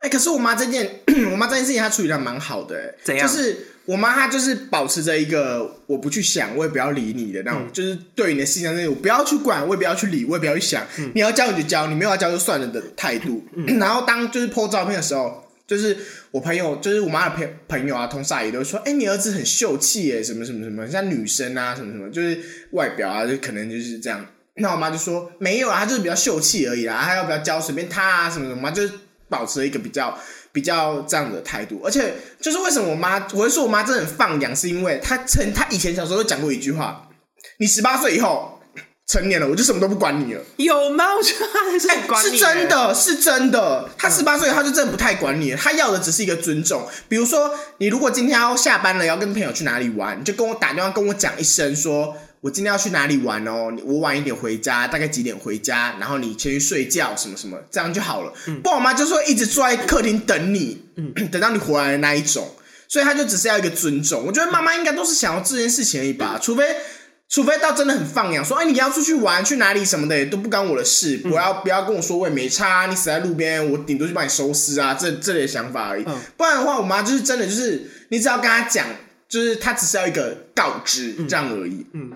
[0.00, 1.00] 哎，可是我妈这件，
[1.32, 3.26] 我妈这件事情她处理的蛮好的，怎样？
[3.26, 3.56] 就是。
[3.86, 10.84] 我妈她就是保持着一个我不去想，我也不要理你的那种，就是对你的信仰那种，我不要去管，我也不要去理，我也不要去想，
[11.14, 13.44] 你要教你就教，你没有要教就算了的态度。
[13.78, 15.96] 然后当就是 po 照片的时候，就是
[16.32, 22.36] 我朋友，就是我妈的朋朋友啊，同事阿姨都说，哎，你儿子很秀气耶，什么什么什么，像女生啊，什么什么，就是
[22.72, 24.26] 外表啊，就可能就是这样。
[24.56, 28.92] 那我妈就说没有啊，他就是比较秀气而已啦，他要不要教随便他啊，什么什么，就是
[29.28, 30.18] 保持了一个比较。
[30.52, 37.06] 比较这样的态度，而且就是为什么我妈我会说我妈真的很放养，是因为她曾她以前小时候讲过一句话：
[37.58, 38.58] 你十八岁以后
[39.06, 40.42] 成年了，我就什么都不管你了。
[40.56, 41.14] 有吗？
[41.14, 42.30] 我觉得她还是很管你。
[42.30, 43.86] 是真的，是真的。
[43.98, 45.58] 她十八岁，她就真的不太管你了。
[45.58, 46.88] 她要的只是一个尊重。
[47.06, 52.16] 比如说，你如果今天要下班了，要跟朋友去哪里玩，你就跟我打电话跟我讲一声说。
[52.46, 53.76] 我今天要去哪里玩哦？
[53.84, 55.96] 我晚一点回家，大概几点回家？
[55.98, 58.32] 然后你先去睡觉，什么什么，这样就好了。
[58.62, 60.80] 不然，我妈就说一直坐在客厅等你，
[61.32, 62.54] 等到你回来的那一种。
[62.86, 64.24] 所以她就只是要一个尊重。
[64.24, 66.38] 我觉得妈妈应该都是想要这件事情而已吧。
[66.40, 66.64] 除非，
[67.28, 76.04] 除非到真的很放养，说哎你要出去玩去哪里什么的都不干我的事，不要不要跟我说我也没差，你死在路边，我顶多就帮你收尸啊，这这类想法而已。
[76.36, 78.86] 不然的话，我妈就是真的就是你只要跟她讲。
[79.28, 81.84] 就是他只是要一个告知这样而已。
[81.92, 82.12] 嗯，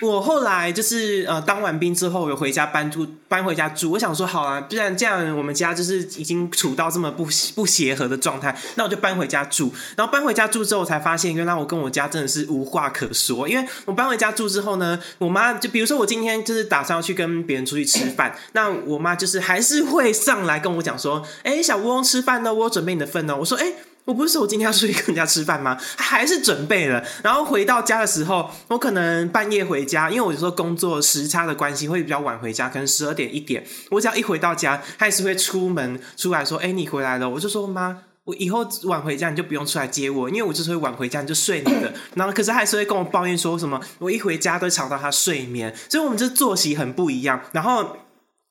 [0.00, 3.90] 我后来就是呃当完兵之后，有回家搬住搬回家住。
[3.90, 9.72] 我想说，好啊，既然这样，我们家就是已经处到这么不不协和的状态，那我就搬回家住。
[9.94, 13.46] 然后搬回家住之后，才发现原来我跟我家真的是无话可说。
[13.46, 23.74] 因为我搬回家住之后呢，我妈就比如说我今天就是打算要去跟别人出去吃饭，那我妈就是还是会上来跟我讲说：“哎，小翁吃饭呢，我准备你的份呢。”我说：“哎。”
[24.04, 25.78] 我不是说我今天要出去跟人家吃饭吗？
[25.96, 33.66] 还是准备了，然后回到家的时候，我可能半夜回家，因为我有时候工作时差的关系会比较晚回家，可能十二点一点。
[33.90, 47.40] 我只要一回到家，他也是会出门出来说：“哎，你回来了。”我就说：“妈，我以后晚回家你就不用出来接我，因为我就是会晚回家你就睡你的。”然后可是还是会跟我抱怨说什么：“我一回家都吵到他睡眠。”所以，我们这作息很不一样。
[47.52, 47.96] 然后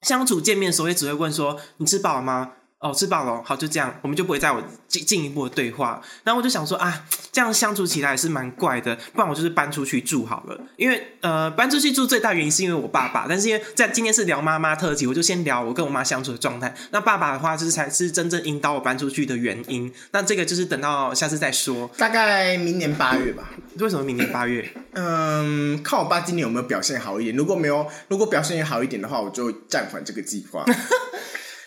[0.01, 2.53] 相处见面的时候也只会问说：“你吃饱了吗？”
[2.83, 6.01] 哦，吃饱了，好，就这样，我们就不会再有进进一步的对话。
[6.25, 10.59] 然后我就想说啊，这样相处起来也是蛮怪的，不然我就是搬出去住好了。
[10.75, 16.75] 因为呃，搬出去住最大原因是因为我爸爸，但是因为在今天是聊妈妈特辑，我就先聊我跟我妈相处的状态。
[16.91, 19.89] 那爸爸的话，就是才是真正引导我搬出去的原因。
[20.11, 23.49] 那这个就是等到下次再说，大概明年八月吧。
[23.79, 24.69] 为什么明年八月？
[24.91, 27.35] 嗯，看我爸今年有没有表现好一点。
[27.37, 30.65] 如果没有，如果表现也好一点的话，我就暂缓这个计划。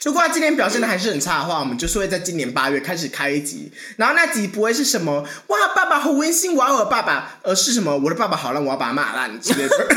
[0.06, 9.96] 如果他今年表现的还是很差的话，我们就是会在今年八月开始开一集，然后那集不会是什么哇，爸爸好温馨，我要我爸爸，而是什么我的爸爸好让我要把他骂烂之类的。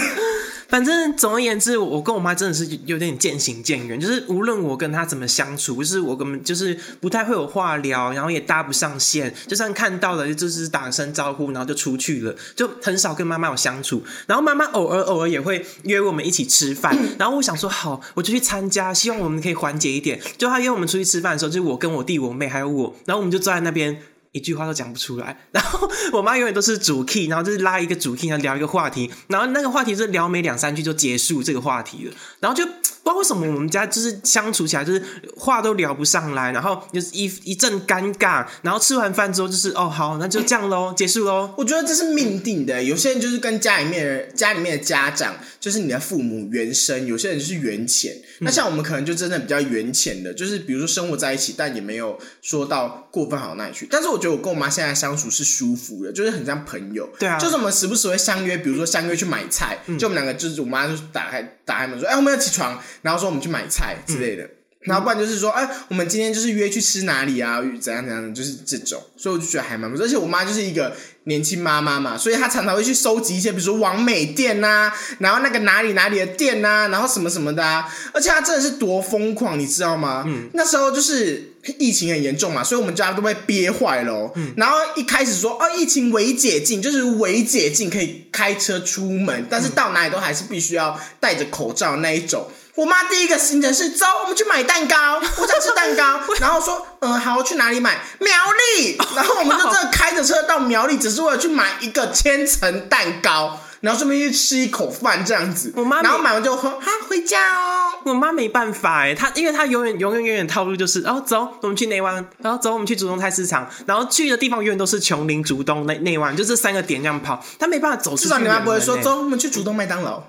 [0.69, 3.99] 反正总而言之，我跟我妈真的是有点渐行渐远。
[3.99, 9.33] 就是无论我跟她怎么相处，就是我根本就是不太会有话聊，然后也搭不上线。
[9.47, 14.03] 就算看到了，就是打声招呼，然后就出去了，就很少跟妈妈有相处。
[14.27, 16.95] 然后妈妈偶尔偶尔也会约我们一起吃饭。
[17.17, 20.21] 然后我想说，好，我就去参加，希望我们可以缓解一点。
[20.37, 23.99] 就她约我们出去吃饭的时候，就我跟我弟、我妹还有我，然后我们就坐在那边。
[24.31, 35.03] 一句话都讲不出来， 然后我妈永远都是主 key，然后就是拉一个主 key，然后聊一个话题，然后那个话题是聊没两三句就结束这个话题了，然后就不知道为什么我们家就是相处起来就是
[35.35, 41.53] 话都聊不上来，然后就是一一阵尴尬，然后吃完饭之后就是哦好，那就这样喽，结束喽。
[41.57, 48.15] 我觉得这是命定的，有些人就是跟家里面人家里面的家长就是你的父母原生，有些人就是缘浅。
[48.39, 53.87] 那像我们可能就真的比较缘浅的，就是比如说生活在一起，但也没有说到过分好那里去。
[53.91, 57.09] 但是我觉得我跟我妈现在相处是舒服的，就是很像朋友。
[57.19, 64.49] 对啊就是我们时不时会相约，比如说相约去买菜，就我们两个就是我妈就打开打开门说，哎，我们要起床，然后说我们去买菜之类的。
[64.81, 67.61] 然后不然就是说，哎，我们今天就是约去吃哪里啊？
[67.81, 70.05] 怎样怎样的，就是这种，所以我就觉得还蛮不错。
[70.05, 77.93] 而且我妈就是一个年轻妈妈嘛，所以她常常会去收集一些，比如说王美店呐、然后那个哪里哪里的店呐、然后什么什么的啊。
[78.13, 80.23] 而且她真的是多疯狂，你知道吗？
[80.25, 84.31] 嗯，那时候就是疫情很严重嘛，所以我们家都被憋坏了、哦。
[84.35, 92.49] 嗯，然后一开始说，哦，疫情微解禁，就是微解禁可以开车出门，但是到哪里都还是必须要戴着口罩那一种。
[92.79, 97.99] 我妈第一个行程是走，我们去买蛋糕，我想吃蛋糕， 然后说，嗯、好，去哪里买？
[98.19, 98.31] 苗
[98.77, 105.73] 栗， 然后我们就真的开着车到苗栗，只是为了去买一个千层蛋糕，然后顺便去吃一口饭这样子。
[105.75, 107.99] 我妈然后买完就说，哈，回家哦。
[108.05, 118.23] 我妈没办法哎，她因为她永远永远永远套路就是，哦走，我们去内湾，然后走，我们去竹东菜市场，然后去的地方永远都是琼林、竹东、内内湾，就这三个点这样跑，她没办法走出去。
[118.23, 120.23] 至少你妈不会说，走，，我们去主动麦当劳。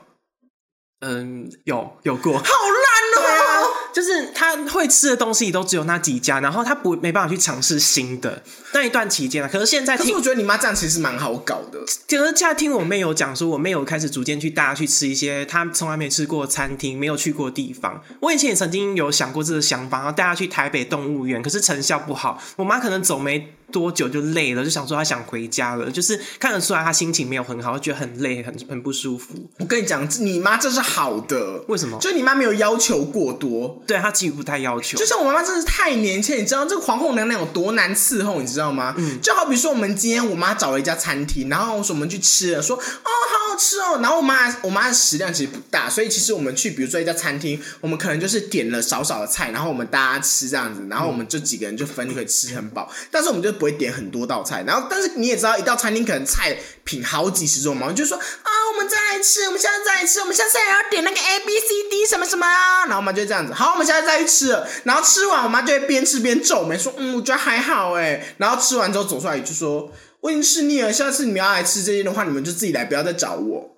[1.01, 8.43] 嗯，有有过，好烂哦、就是他会吃的东西都只有那几家，然后他不没办法去尝试新的
[8.73, 9.49] 那一段期间啊。
[9.51, 11.81] 可是现在听可是我觉得你妈这样其实蛮好搞的。
[11.81, 18.03] 可是现在听我妹有讲说，我妹有开始逐渐去带她去吃一些她从来没吃过的餐厅、没有去过的地方。
[18.21, 22.43] 我以前也曾经有想过这个想法，然后带她去台北动物园，可是成效不好。
[22.57, 29.35] 我妈可能走没多久就累了，就想说他想回家了，就是看得出来他心情没有很好，觉得很累、很很不舒服。
[29.59, 31.65] 我跟你讲，你妈这是好的。
[31.69, 31.99] 为什么？
[32.01, 35.07] 就你妈没有要求过多，对她几乎不太要求就。
[35.07, 38.95] 像我妈妈真是太年轻，你知道这个皇后娘娘有多难伺候，你知道吗？
[38.99, 66.21] 嗯，就好比说我们今天我妈找了一家餐厅，然后说我们去吃了，说哦好好吃哦，然后我妈我妈的食量其实不大，所以其实我们去比如说一家餐厅，我们可能就是点了少少的菜，然后我们大家吃这样子，然后我们就几个人就分就可以吃很饱，但是我们就不会点很多道菜，然后但是你也知道一道餐厅可能菜品好几十种嘛，就说啊我们再来吃，我们下次再来吃，我们下次还要点那个 A B C D 什么什么啊，然后我妈就这样子，好，我们下次再去吃，然后吃完我妈就会边吃。
[66.21, 69.91] 边皱眉说，嗯，我觉得还好哎，然后吃完之后走出来就说，
[70.21, 73.77] 我已经吃腻了，下次你们要来吃这些的话，你们就自己来，不要再找我。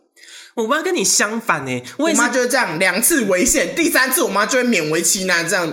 [0.55, 5.72] 我妈跟你相反呢，我我妈就是这样，两次危险，第三次我妈就会勉为其难这样，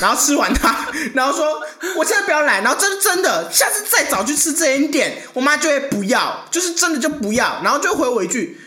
[0.00, 1.62] 然后吃完它，然后说
[1.96, 8.60] 我现在不要来，然后真真的下次再找去吃这间店，我妈就会不要，就是真的就不要，然后就回我一句。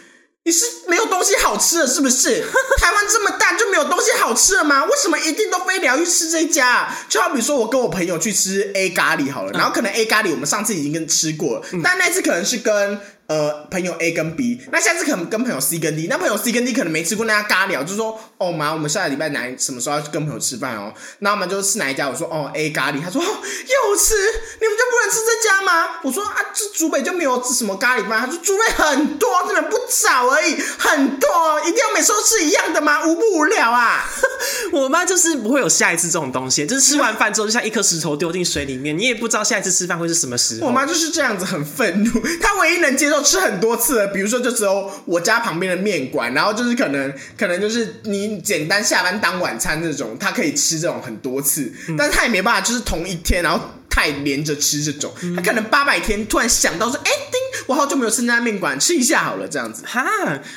[0.43, 2.43] 你是没有东西好吃了是不是？
[2.79, 4.83] 台湾这么大就没有东西好吃了吗？
[4.85, 6.97] 为什么一定都非得要去吃这一家、啊？
[7.07, 12.99] 就好比说我跟我朋友去吃 A 咖喱好了，然后可能 A 咖喱我们上次已经跟吃过了，但那次可能是跟
[13.31, 20.93] 呃朋友 A 跟 B，那下次可能跟朋友 C 跟 D，那朋友 C 跟 D 可能没吃过那家咖喱，我就说哦妈，我们下个礼拜哪什么时候要跟朋友吃饭哦？
[21.19, 22.09] 那我们就吃哪一家？
[22.09, 24.15] 我说哦 A 咖喱，他说哦又吃，
[24.59, 25.99] 你们就不能吃这家吗？
[26.03, 31.29] 我说啊这竹北就没有什么咖喱饭，他说竹北很多，真的不少而已，很多，
[31.61, 33.05] 一定要每次都吃一样的吗？
[33.05, 34.03] 无不无聊啊？
[34.73, 40.67] 我妈就是不会有下一次这种东西，就是吃完饭之后就像一颗石头丢进水里面，你也不知道下一次吃饭会是什么时候。
[40.67, 42.11] 我妈就是这样子，很愤怒。
[42.41, 53.59] 她唯一能接受吃很多次的，比如说就只有我家旁边的面馆，然后就是可能可能就是你简单下班当晚餐这种，他可以吃这种很多次，但是他也没办法，就是同一天然后
[53.91, 59.83] 太连着吃这种，他可能八百天突然想到说，哎、叮，我好久没有吃那家面馆，吃一下好了，这样子。
[59.85, 60.03] 哈，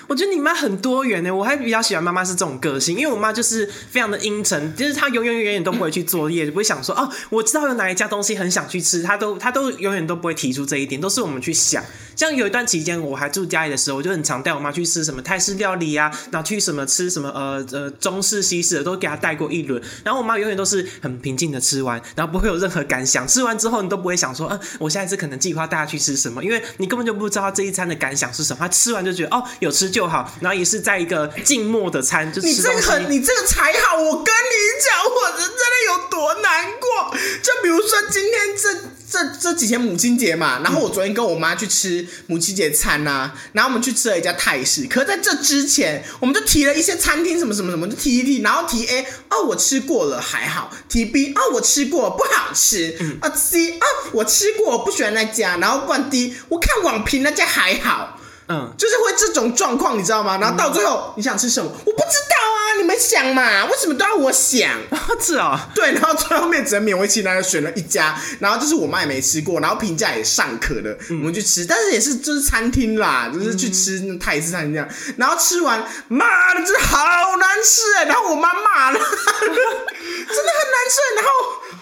[0.06, 11.84] 我觉得你妈很多元呢，我还比较喜欢妈妈是这种个性，因为我妈就是非常的阴沉，就是她永远永远都不会去作业，不会想说哦，我知道有哪一家东西很想去吃，她都她都永远都不会提出这一点，都是我们去想。
[12.14, 19.82] 像有一段期间我还住家里的时候，我就很常带我妈去吃什么泰式料理啊，然后去什么吃什么呃呃中式西式的，都给她带过一轮。
[20.04, 23.23] 然后我妈永远都是很平静的吃完，然后不会有任何感想。
[23.26, 28.58] 吃完之后你都不会想说，嗯、我下一次可能计划带他去吃什么，因为你根本就不知道这一餐的感想是什么。
[28.60, 32.80] 他吃完就觉得哦有吃就好，然后也是在一个静默的餐，就你吃东西。
[32.80, 33.96] 这个很，你这个才好。
[33.96, 35.54] 我跟你讲，我真的
[35.86, 37.16] 有多难过。
[37.42, 38.74] 就比如说今天这
[39.10, 44.86] 这这几天母亲节嘛，然后我昨天跟我妈去吃母亲节餐呐、然后我们去吃了一家泰式。
[44.86, 58.20] 可是在这之前，我们就提了一些餐厅什么什么什么，就提一提，然后提 A 哦我吃过了还好，提 B 哦我吃过不好吃，啊 C 啊我吃过我不喜欢那家，然后冠 D 我看网评那家还好。
[58.48, 60.38] 嗯，就是会这种状况，你知道吗？
[60.40, 61.70] 然后到最后，你想吃什么？
[61.70, 63.64] 我不知道啊，你们想嘛？
[63.64, 64.70] 为什么都要我想？
[65.20, 74.86] 是啊，对，然后最后面只能勉为其难的选了一家，然后就是我妈也没吃过，然后评价也尚可的，我们去吃，但是也是就是餐厅啦，就是去吃那泰式餐厅这样，
[75.16, 76.98] 然后吃完，妈的，真的好
[77.38, 81.30] 难吃哎，然后我妈骂了， 真的很难吃，然后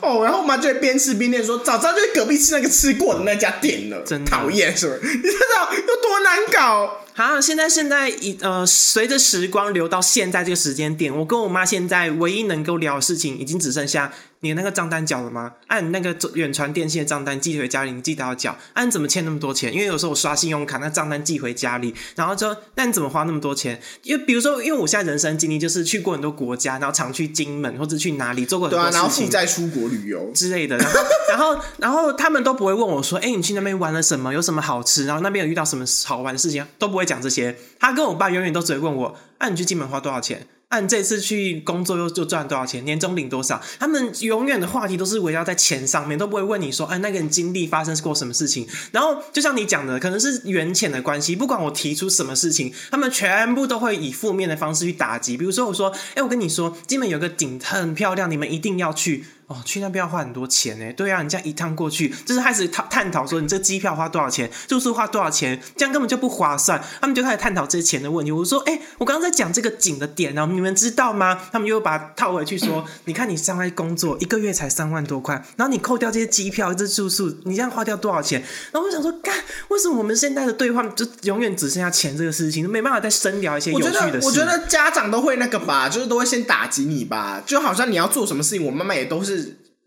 [0.03, 5.15] 哦，然后我妈就会边吃边念说，早知道就在隔壁吃那个吃过的那家店了，真讨厌是不是？
[5.17, 6.99] 你知道有多难搞？
[7.15, 15.53] 好，现在现在一呃，随着时光流到现在这个时间点，我跟我妈现在唯一能够聊的事情，已经只剩下你那个账单缴了吗？
[15.68, 18.57] 按、你那个远传电信的账单寄回家里，你记得要缴。
[18.72, 19.72] 按、你怎么欠那么多钱？
[19.72, 23.80] 因为有时候我刷信用卡，那账单寄回家里，然后就那你怎么花那么多钱？
[24.03, 29.26] 因为比如说，因为我现在人生经历就是去过很多国家，然后常去金门或者去哪里做过很对啊，然后多事情。
[29.26, 34.34] 负债出国旅游，之类的，然后， 然后，然后他们都不会问我说：“哎、你去那边玩了什么？
[34.34, 35.07] 有什么好吃？
[35.07, 37.57] 然后那边有遇到什么好玩的事情？”都不会讲这些。
[37.78, 40.49] 他跟我爸永远都只会问我：“啊，你去金门花多少钱？
[40.73, 42.83] 按，这次去工作又就赚多少钱？
[42.87, 55.37] 年终领多少？”他们永远的话题都是围绕在钱上面，都不会问你说：“哎、那个人经历发生过什么事情？”然后就像你讲的，可能是缘浅的关系，不管我提出什么事情，他们全部都会以负面的方式去打击。
[55.37, 60.91] 比如说，我说：“哎、我跟你说，金门有个景很漂亮，你们一定要去。”哦，去那边要花很多钱呢。
[60.95, 66.83] 对啊，你这样一趟过去，就是开始探探讨说你这机票花多少钱，住宿花多少钱，这样根本就不划算。
[67.03, 68.33] 他们就开始探讨这些钱的问题。
[68.33, 71.39] 我说，哎、我刚刚在讲这个景的点呢，你们知道吗？
[71.53, 78.43] 他们又把它套回去说， 你看你上来工作一个月才三万多块，然后你扣掉这些机票、这住宿，你这样花掉多少钱？
[78.73, 79.35] 然后我想说，干，
[79.69, 84.21] 为什么我们现在的对话就永远只剩下钱这个事情，没办法再深聊一些有趣的事？
[84.21, 89.41] 得，我觉得家长都会那个吧，就是都会先打击你吧，就好像你要做什么事情，我妈妈也都是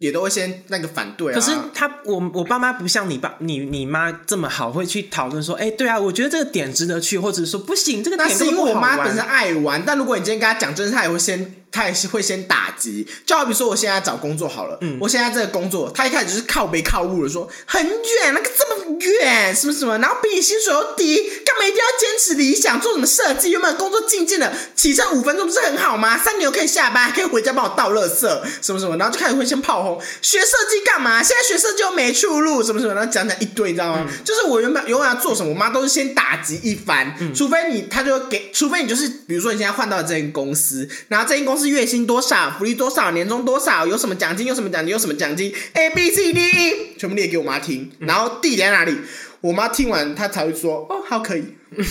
[0.06, 1.36] 也都会先那个反对啊。
[1.36, 13.06] 可是他，我我爸妈不像你爸、你你妈这么好，会去讨论说，哎、对啊，我觉得这个点值得去，或者是说不行，这个那点是因为我妈本身爱玩，但如果你今天跟她讲真事，她也会先，她也是会先打击。
[13.26, 22.80] 就好比说，我现在找工作好了，嗯我现在这个工作，他一开始就是靠北靠物的说很远，那个这么远，什么什么，然后比你薪水又低，干嘛一定要坚持理想？
[22.80, 23.52] 做什么设计？
[23.52, 26.18] 原本工作静静的，骑车五分钟不是很好吗？
[26.18, 28.22] 三年我可以下班，还可以回家帮我倒垃圾，
[28.62, 31.22] 什么什么，然后就开始会先炮轰，学设计干嘛？
[31.22, 34.06] 现在学设计又没出路，什么什么，然后讲讲一堆，你知道吗？
[34.24, 48.98] 就是我原本永远要做什么，我妈都是先打击一番，除非你，她就会给，除非你就是，比如说你现在换到了这间公司，然后这间公司月薪多少，福利多少，年终多少，有什么奖金，有什么奖金，有什么奖金，A B C D E 全部列给我妈听，然后地点在哪里，
[49.42, 51.44] 我妈听完她才会说，哦，好，可以。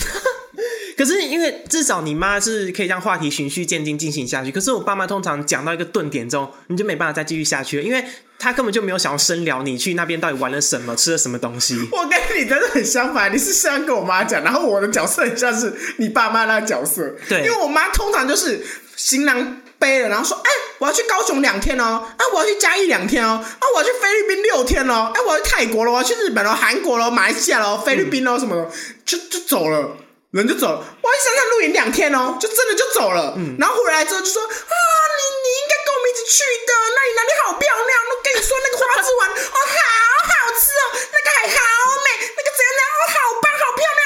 [0.97, 8.01] 可是因为至少你妈是可以让话题循序渐进进行下去，可是我爸妈通常讲到一个顿点之后，你就没办法再继续下去了，因为
[8.39, 11.77] 他根本就没有想要深聊你去那边到底玩了什么，吃了什么东西。
[11.91, 17.13] 我跟你真的很相反，你是这样跟我妈讲，然后我的角色很像是你爸妈那个角色。
[17.27, 18.65] 对因为我妈通常就是
[18.95, 28.71] 行囊背了，然后说：“哎，我要去高雄两天哦，啊，我要去嘉义两天哦，啊，我要去菲律宾六天哦，哎，我要去泰国了，我要去日本了、韩国了、马来西亚了、菲律宾了什么的，
[29.05, 29.97] 就就走了。”
[30.35, 33.39] 人就走了，我去山上露营两天哦，就真的就走了。
[33.39, 37.91] 嗯然后回来之后就说啊，你你应该跟我们一起去的，那里哪里好漂亮？
[38.11, 39.79] 我跟你说那个花枝丸哦，好
[40.27, 41.63] 好吃哦，那个海好
[42.03, 43.99] 美，那个怎样怎样哦，好棒，好漂亮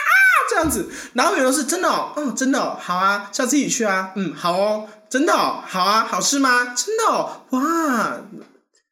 [0.60, 0.90] 样子。
[1.14, 6.74] 然后有人是真的哦，嗯，真的哦，好啊，下次一起去啊，嗯，好哦，真的哦，好啊，好吃吗？
[6.76, 8.18] 真的哦，哇，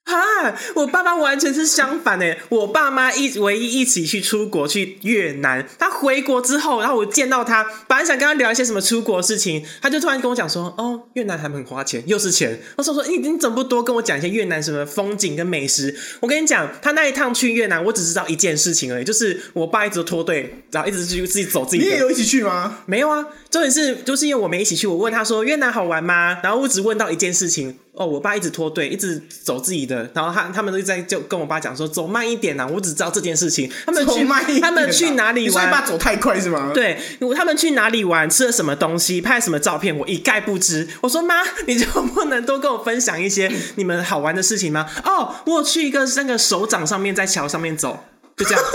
[0.08, 0.58] 啊！
[0.76, 21.84] 我爸爸完全是相反诶，我爸妈一唯一一起去出国去越南，他回国之后，然后我见到他，本来想跟他聊一些什么出国事情，他就突然跟我讲说：“哦，越南还很花钱，又是钱。”我说：“说你你怎么不多跟我讲一些越南什么风景跟美食？”我跟你讲，他那一趟去越南，我只知道一件事情而已，就是我爸一直都脱队，然后一直去自己走自己的。
[21.84, 22.80] 你也有一起去吗？
[22.86, 26.40] 没有啊，重点是就是因为我没一起去，我问他说越南好玩吗？
[26.42, 33.70] 然后我只问到一件事情，哦，我爸一直拖队，一直走自己的，然后他他们都在就跟我爸讲说走慢一点呐、我只知道这件事情。
[33.86, 35.72] 他们去他们去哪里你说你？
[35.72, 36.98] 爸走太快是吗？，对，
[37.36, 40.88] 他们去哪里玩，吃了什么东西，拍了什么照片，我一概不知。
[41.02, 41.36] 我说妈，
[41.66, 44.88] 你就不能多跟我分享一些你们好玩的事情吗？
[45.04, 48.04] 哦，我有去一个那个手掌上面在桥上面走，
[48.38, 48.64] 就这样。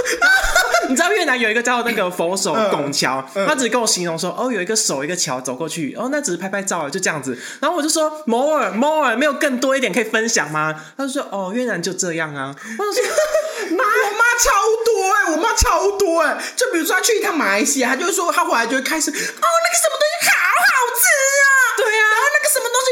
[0.89, 7.39] 你知道越南有一个叫那个佛手拱桥，嗯他只跟我形容说，哦，有一个手一个桥走过去，哦，那只是拍拍照，就这样子。
[7.61, 10.75] 然后我就说摩尔摩尔没有更多一点可以分享吗？
[10.99, 12.55] 他就说，哦，越南就这样啊。
[12.79, 13.03] 我就说，
[13.79, 14.51] 妈，我妈超
[14.85, 19.25] 多哎、我妈超多哎、就比如说她去一趟马来西亚，她就会说她回来就会开始，哦，那个
[19.79, 21.07] 什么东西好好吃
[21.41, 21.47] 啊，
[21.79, 22.91] 对啊然后那个什么东西，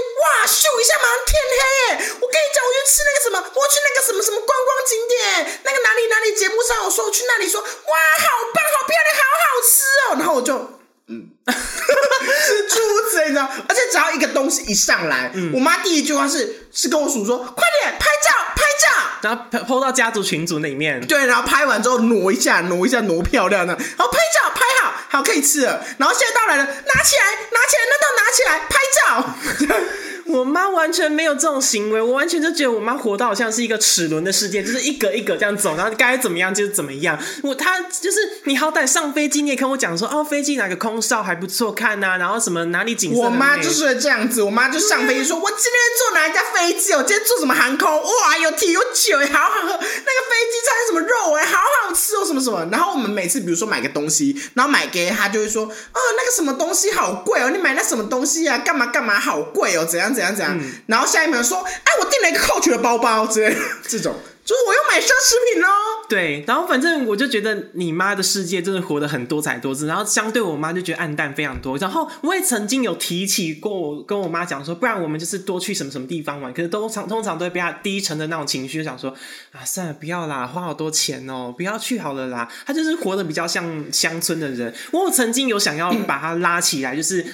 [0.50, 1.54] 哇，咻一下马上天黑
[1.94, 9.70] 哎、我跟你讲，我去吃那个什么，我去那个什么什么观光景点，那个哪里哪里节目上有说我去那里说，哇，好棒，好漂亮，好好吃
[10.10, 13.48] 哦， 然后我就嗯，是诸如此类，你知道？
[13.68, 18.88] 而且只要一个东西一上来，我妈第一句话是是跟我数说，快点拍照拍照。
[19.22, 25.84] 然后 PO 到家族群组里面，对，然后拍完之后挪一下，挪一下，挪漂亮的，然后拍照拍好，好可以吃了。
[25.98, 29.99] 然后现在到来了，拿起来，拿起来，那都拿起来拍照。
[30.30, 37.18] 我妈完全没有这种行为，我完全就觉得我妈活到好像是一个齿轮的世界，就是一格一格这样走，然后该怎么样就是怎么样。
[37.42, 43.30] 我她就是你好歹上飞机，你也跟我讲说哦，飞机哪个空少还不错看呐、然后什么哪里景色我。
[43.30, 52.68] 妈就是会这样子，我妈就上飞机说，我今天坐哪一架飞机哦，我今天坐什么航空，哇，有甜有酒，好好喝，那个飞机餐什么肉哎，好好吃哦，什么什么。
[52.70, 60.60] 然后我们每次比如说买个东西，然后买给她，就会说，哦，那个什么东西好贵哦，你买那什么东西啊，干嘛干嘛好贵哦，怎样怎样怎样怎样。
[60.86, 64.14] 然后下一秒说，哎，我订了一个 Coach 的包包之类的，这种
[64.44, 65.68] 就是我又买奢侈品喽。
[66.10, 71.78] 对，然后反正我就觉得你妈的世界真的活得很多彩多姿，然后相对我妈就觉得暗淡非常多。
[71.78, 79.14] 然后我也曾经有提起过，跟我妈讲说，不然我们就是多去什么什么地方玩，可是都常通常都会被她低沉的那种情绪，就想说
[79.52, 82.50] 啊，算了，不要啦，花好多钱哦，不要去好了啦。
[82.66, 84.74] 她就是活得比较像乡村的人。
[84.90, 87.24] 我有曾经有想要把她拉起来，就是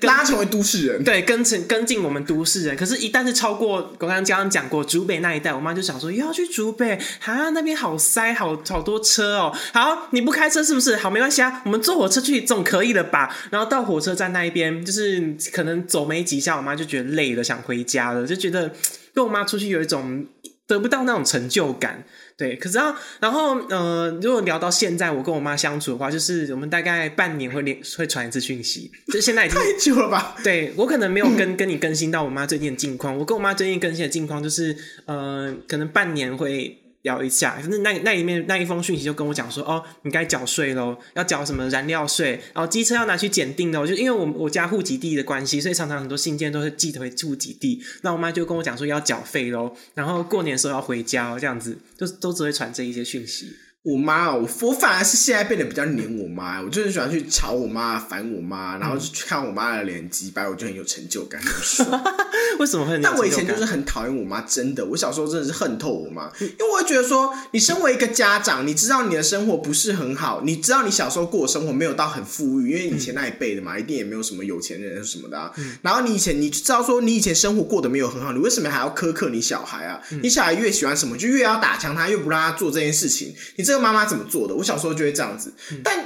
[0.00, 9.50] 拉成为都市人，对，跟成跟进我们都市人，可是，一旦是超过我刚刚刚刚讲过竹北那一带，我妈就想说又要去竹北，啊，那边好塞，好好多车哦。
[9.72, 10.94] 好，你不开车是不是？
[10.96, 13.34] 好，没关系啊，我们坐火车去总可以了吧？
[13.50, 18.70] 然后到火车站那一边，就是可能走没几下，我妈就觉得累了，想回家了，就觉得
[19.14, 20.26] 跟我妈出去有一种
[20.66, 22.04] 得不到那种成就感。
[22.34, 30.34] 对，可是啊，然后，呃，如果聊到现在，我跟我妈相处的话，就是我们大概半年会连会传一次讯息，就现在已经太久了吧？
[30.42, 53.52] 对我可能没有跟跟你更新到我妈最近的近况，我跟我妈最近更新的近况就是，呃，可能半年会聊一下，反正那那里面那一封讯息就跟我讲说，哦，你该缴税喽，要缴什么燃料税，然后机车要拿去检定的，就因为我我家户籍地的关系，所以常常很多信件都是寄回户籍地，那我妈就跟我讲说要缴费喽，然后过年的时候要回家，这样子，就都只会传这一些讯息。
[53.82, 61.42] 我妈哦，我我反而是现在变得比较黏我妈，我就很喜欢去吵我妈、烦我妈，然后去看我妈的脸击败，我就很有成就感。
[62.60, 75.52] 为什么会但我以前就是很讨厌我妈，真的，我小时候真的是恨透我妈，因为我会觉得说，你身为一个家长，你知道你的生活不是很好，你知道你小时候过的生活没有到很富裕，因为以前那一辈的嘛，一定也没有什么有钱人什么的、啊。
[75.80, 80.00] 然后你以前你知道说你以前生活过得没有很好，你为什么还要苛刻你小孩啊？
[80.22, 83.34] 你小孩越喜欢什么，就越要打枪他，越不让他做这件事情。
[83.56, 84.54] 你这个妈妈怎么做的？
[84.54, 85.52] 我小时候就会这样子，
[85.82, 86.04] 但。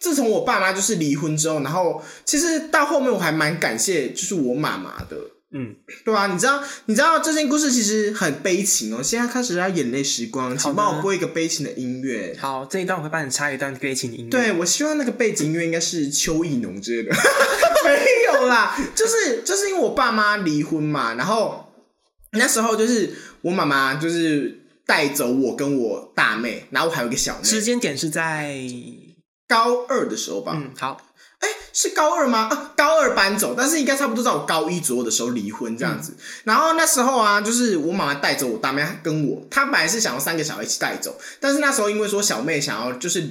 [0.00, 5.16] 自从我爸妈就是离婚之后，然后其实到后面我还蛮感谢，就是我妈妈的，
[5.52, 9.02] 嗯，对啊，你知道，你知道这件故事其实很悲情哦。
[9.02, 12.32] 现在开始要眼泪时光，请帮我播一个悲情的音乐。
[12.38, 14.30] 好，这一段我会帮你插一段悲情的音乐。
[14.30, 17.16] 对，我希望那个背景音乐应该是邱意浓之类的，
[17.84, 21.72] 没有啦，就是就是因为我爸妈离婚嘛，然后
[22.34, 24.57] 那时候就是我妈妈就是
[24.88, 28.58] 带走我跟我大妹，然后我还有一个小妹，时间点是在
[29.46, 30.98] 高二的时候吧，嗯，好，
[31.40, 32.48] 哎，是高二吗？
[32.50, 36.14] 啊，高二搬走，但是应该差不多在我高一左右的时候离婚这样子。
[36.44, 43.28] 然后那时候啊，就是我妈妈带走我大妹跟我，她本来是想要三个小孩一起带走，但是那时候因为说小妹想要就是。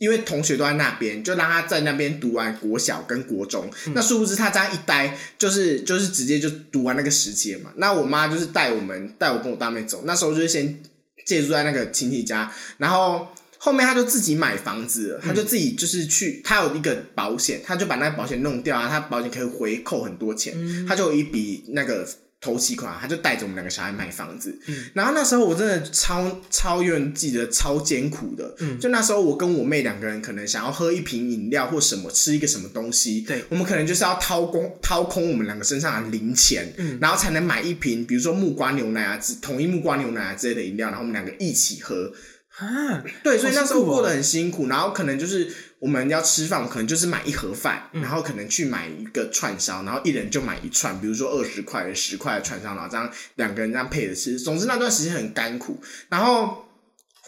[0.00, 3.68] 因为同学都在那边，就让她在那边读完国小跟国中。
[3.92, 7.70] 那殊不知她这样一待，就是就是直接就读完那个时期了嘛。
[7.76, 10.82] 那我妈就是带我们带我跟我大妹走，那时候就是先
[11.24, 22.08] 借住在那个亲戚家，然后后面他就自己买房子了，他就自己就是去，他有一个保险，他就把那个保险弄掉啊，他保险可以回扣很多钱，他就有一笔那个。
[22.40, 24.90] 头期款，他就带着我们两个小孩买房子，嗯。
[24.94, 28.78] 然后那时候我真的超超永远记得超艰苦的，嗯。
[28.80, 33.44] 就那时候我跟我妹两个人可能想要喝一瓶饮料或什么，吃一个什么东西，对。
[33.50, 36.98] 我们可能就是要掏空掏空我们两个身上的零钱，嗯。
[37.00, 42.10] 然后才能买一瓶，比如说木瓜牛奶啊，之统一木瓜牛奶啊之类的饮料，然后我们两个一起喝，
[42.56, 54.38] 啊，对，所以那时候过得很辛苦，然后可能就是我们要吃饭，可能就是买一盒饭，嗯然后可能去买一个串烧，然后一人就买一串，比如说二十块、十块的串烧，然后这样两个人这样配着吃。
[54.38, 56.66] 总之那段时间很干苦，然后。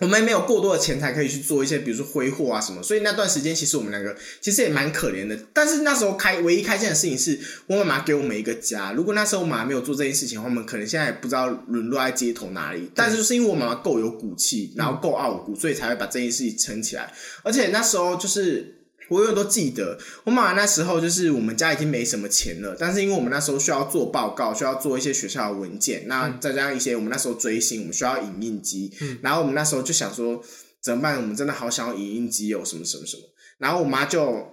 [0.03, 5.39] 我们也没有过多的钱才可以去做一些，比如说挥霍啊什么，所以那段时间其实我们两个其实也蛮可怜的。
[5.53, 7.39] 但是那时候开唯一开心的事情是
[7.69, 8.93] 我妈妈给我们一个家。
[8.93, 12.91] 如果那时候我妈妈没有做这件事情的话，我们可能现在也不知道沦落在街头哪里。
[12.97, 17.13] 但是就是因为我妈妈够有骨气，然后够傲骨，所以才会把这件事情撑起来。
[17.45, 18.79] 而且那时候就是。
[19.13, 28.91] 我永远都记得，我妈妈那时候就是我们家已经没什么钱了，但是因为我们那时候需要做报告，需要做一些学校的文件，那再加上一些我们那时候追星，我们需要影印机，
[29.21, 30.43] 然后我们那时候就想说
[30.83, 31.17] 怎么办？
[31.17, 33.23] 我们真的好想要影印机哦，什么什么什么。
[33.59, 34.49] 然后我妈就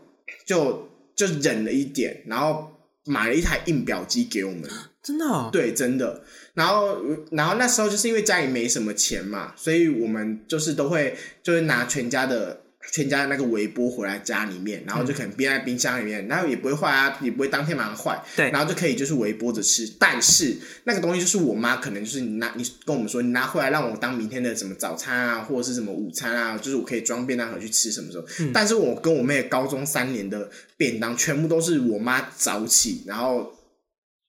[0.45, 2.69] 就就忍了一点，然后
[3.05, 4.69] 买了一台印表机给我们。
[5.01, 6.21] 真的、哦，对，真的。
[6.53, 6.97] 然后，
[7.31, 12.61] 然后那时候就是因为家里没什么钱嘛，所以我们就是都会就是拿全家的
[12.91, 19.85] 全家的那个微波回来家里面，然后就可能冰在冰箱里面，然后也不会坏啊，也不会当天马上坏，对然后就可以就是微波着吃。
[19.99, 28.25] 但是那个东西就是我妈可能就是你拿你跟我们说你拿回来让我当明天的什么早餐啊，或者是什么午餐啊，就是我可以装便当盒去吃什么时候。
[28.53, 33.53] 但是我跟我妹高中三年的便当全部都是我妈早起，然后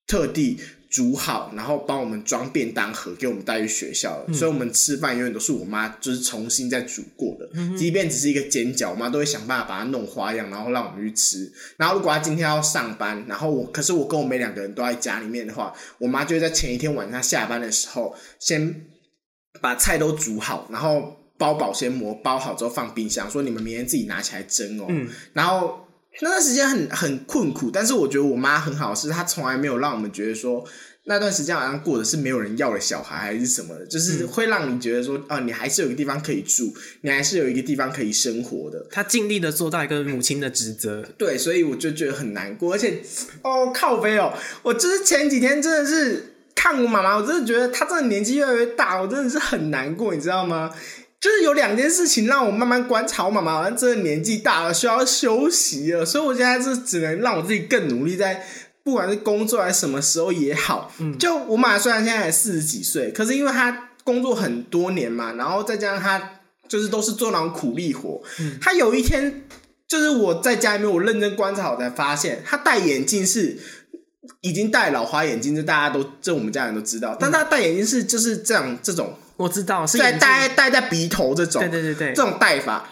[0.07, 0.59] 特地
[0.91, 4.35] 煮好，然后帮我们装便当盒给我们带去学校的。
[4.35, 11.51] 所以我们吃饭永远都是我妈就是重新再煮过的，即便只是一个煎饺，我妈都会想办法把它弄花样，然后让我们去吃。
[11.77, 18.87] 然后如果她今天要上班，然后我可是我跟我妹两个人都在家里面的话，我妈就会在前一天晚上下班的时候先
[19.61, 24.87] 把菜都煮好，然后包保鲜膜包好之后放冰箱，说你们明天自己拿起来蒸哦。
[24.89, 25.87] 嗯然后
[26.21, 30.65] 那段时间很很困苦，但是我觉得我妈很好，是她从来没有让我们觉得说
[31.05, 38.87] 那段时间好像过的是没有人要的小孩还是什么的，就是会让你觉得说，哦、你还是有一个地方可以住，你还是有一个地方可以生活的。
[38.91, 41.03] 她尽力的做到一个母亲的职责。
[41.17, 43.01] 对，所以我就觉得很难过，而且
[43.43, 50.71] 哦靠背哦，我就是前几天真的是看我妈妈，我真的觉得她真的年纪越来越大，我真的是很难过，你知道吗？
[51.21, 58.47] 就是有两件事情让我慢慢观察，我妈妈好像真的年纪大了，需要休息了，所以我现在是只能让我自己更努力在。
[58.83, 68.23] 不管是工作还是什么时候也好，就我妈虽然现在才四十几岁，可是因为她工作很多年嘛，然后再加上她就是都是做那种苦力活，
[68.59, 69.43] 她有一天
[69.87, 73.59] 就是我在家里面，我认真观察，我才发现她戴眼镜是
[74.43, 77.17] 已经戴老花眼镜，这大家都这我们家人都知道。
[77.19, 82.91] 但他戴眼镜是就是这样这种我知道是在眼镜戴戴在鼻头这种，对对对对这种戴法。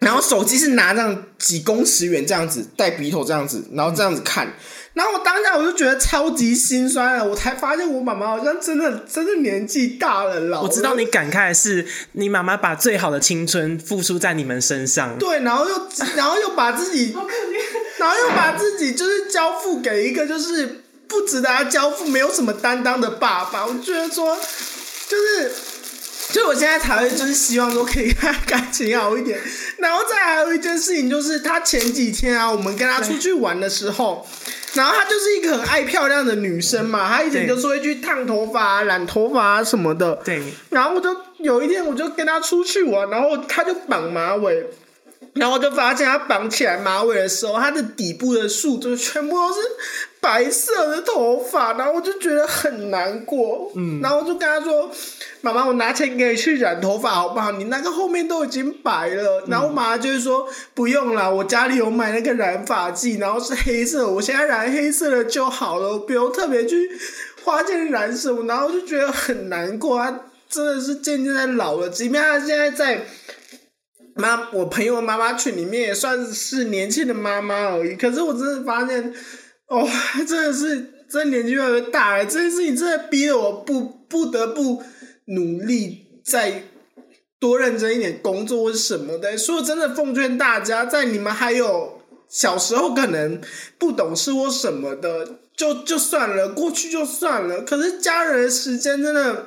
[0.00, 4.52] 然后手机是拿这样几公尺远这样子戴鼻头这样子，然后这样子看。
[4.94, 10.62] 然后我当下我就觉得超级心酸了，我才发现我妈妈好像真的真的年纪大了，老了。
[10.64, 15.16] 我知道你感慨的是，你妈妈把最好的青春付出在你们身上。
[15.18, 17.16] 对，然后又 然后又把自己，
[18.02, 23.64] 然后又把自己就是交付给一个就是不值得他交付、没有什么担当的爸爸。
[23.64, 24.36] 我觉得说，
[25.08, 25.52] 就是，
[26.32, 29.40] 就我现在才会就是希望说可以跟他感情好一点。
[29.78, 34.26] 然后再还有一件事情就是，他前几天啊，我们跟他出去玩的时候。
[34.74, 40.14] 然后她就是一个很爱漂亮的女生嘛，她以前就是会去烫头发、啊、染头发啊什么的。
[40.24, 44.66] 对，然后我就有一天我就跟他出去玩，然后他就绑马尾，
[45.34, 49.60] 然后我就发现他绑起来马尾的时候，他的底部的竖就全部都是
[50.20, 53.72] 白色的头发，然后我就觉得很难过。
[53.74, 54.90] 嗯，然后我就跟他说
[55.40, 57.50] ：“妈妈，我拿钱给你去染头发好不好？
[57.52, 66.90] 你那个后面都已经白了。”然后我妈妈就会说：“不用啦，我家里有买那个染发剂，然后是黑色，我现在染黑色的就好了，我不用特别去
[67.42, 73.06] 花钱染什么。”然后我就觉得很难过，他真的是渐渐在老了，即便他现在在。
[74.14, 77.96] 妈，我朋友妈妈群里面也算是年轻的妈妈而已。
[77.96, 79.14] 可是我真的发现，
[79.68, 79.88] 哦，
[80.26, 84.82] 真的是真年纪越来越大了，这件事情真的逼得我不不得不
[85.26, 86.64] 努力再
[87.38, 89.36] 多认真一点工作或什么的。
[89.36, 93.40] 所以真的奉劝大家，在你们还有小时候可能
[93.78, 97.62] 不懂事或什么的，就就算了，过去就算了。
[97.62, 99.46] 可是家人的时间真的。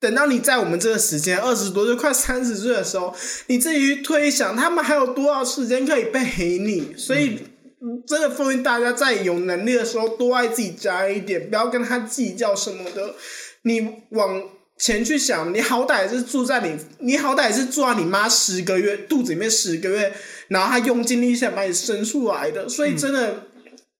[0.00, 3.12] 等到你在我们这个时间二十多岁、快三十岁的时候，
[3.48, 6.94] 你自己去推想，他们还有多少时间可以陪你？
[6.96, 7.38] 所以，
[7.80, 13.14] 嗯真的奉劝大家，在有能力的时候，多爱自己家人一点，不要跟他计较什么的。
[13.62, 14.42] 你往
[14.78, 20.12] 前去想，你好歹是住在你，你好歹是住在你妈十个月肚子里面十个月，
[20.46, 23.48] 然后她用尽力气想把你生出来的，所以真的。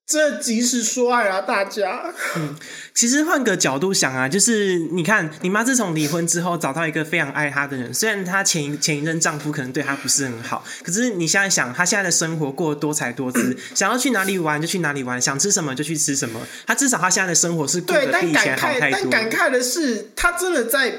[0.09, 2.15] 这及时说爱啊，大家！
[2.35, 2.57] 嗯
[2.95, 16.41] 其实换个角度想啊，就是你看，你妈自从离婚之后找到一个非常爱她的人，虽然她前一前一任丈夫可能对她不是很好，可是你现在想，她现在的生活过得多彩多姿， 想要去哪里玩就去哪里玩，想吃什么就去吃什么。
[16.67, 18.99] 她至少她现在的生活是过对，得但感比以前好慨，太多。
[19.03, 20.93] 但感慨的是，她真的在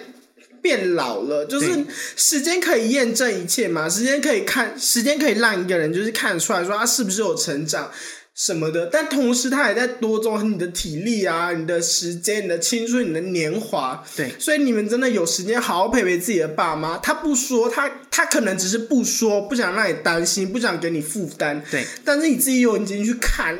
[0.61, 1.45] 变老了。
[1.47, 1.85] 就是对
[2.15, 7.91] 时间可以验证一切嘛，时间可以看，时间可以让一个人就是看出来说他是不是有成长
[8.35, 8.87] 什么的。
[8.87, 14.03] 但同时，他也在夺走你的体力啊，你的时间、你的青春、你的年华。
[14.15, 16.97] 对所以你们真的有时间好好陪陪自己的爸妈。
[16.97, 21.63] 他不说，他他可能只是不说，不想让你担心，不想给你负担。
[21.69, 23.59] 对，但是你自己有眼睛去看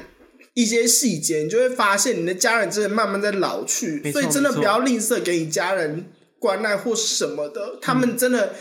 [0.54, 6.06] 一些细节，你就会发现你的家人真的慢慢在老去，所以真的不要吝啬给你家人
[6.38, 8.56] 关爱或什么的，他们真的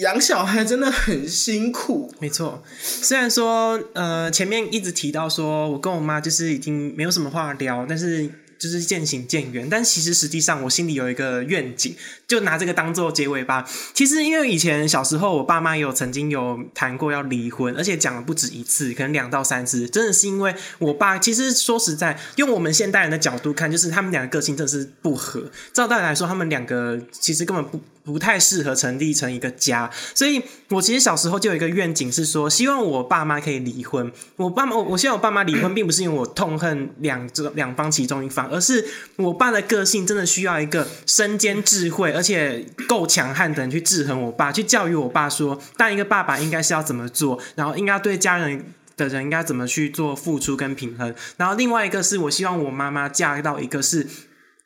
[0.00, 2.12] 养小孩真的很辛苦。
[2.18, 8.30] 没错，虽然说呃前面一直提到说我跟我妈就是已经没有什么话聊，但是。
[8.60, 11.96] 就是渐行渐远，但其实实际上我心里有一个愿景，
[12.28, 13.66] 就拿这个当做结尾吧。
[13.94, 19.88] 其实因为以前小时候，我爸妈也有曾经有谈过要离婚，而且讲了不止一次，可能两到三次。
[19.88, 25.50] 真的是因为我爸，其实说实在，用我们现代人的角度看，就是他们两个个性真的是不合。
[25.72, 27.80] 照道理来说，他们两个其实根本不。
[28.10, 34.10] 不太适合成立成一个家，所以我其实小时候就有一个愿景，是说希望我爸妈可以离婚。
[34.36, 38.84] 我爸妈，我希望我爸妈离婚，并不是因为我痛恨两这两方其中一方，而是
[39.16, 51.14] 我爸的个性真的需要一个身兼智慧而且够强悍的人去制衡我爸，去教育我爸说，当一个爸爸应该是要怎么做，然后应该对家人的人应该怎么去做付出跟平衡。
[51.36, 54.06] 然后另外一个是我希望我妈妈嫁到一个是。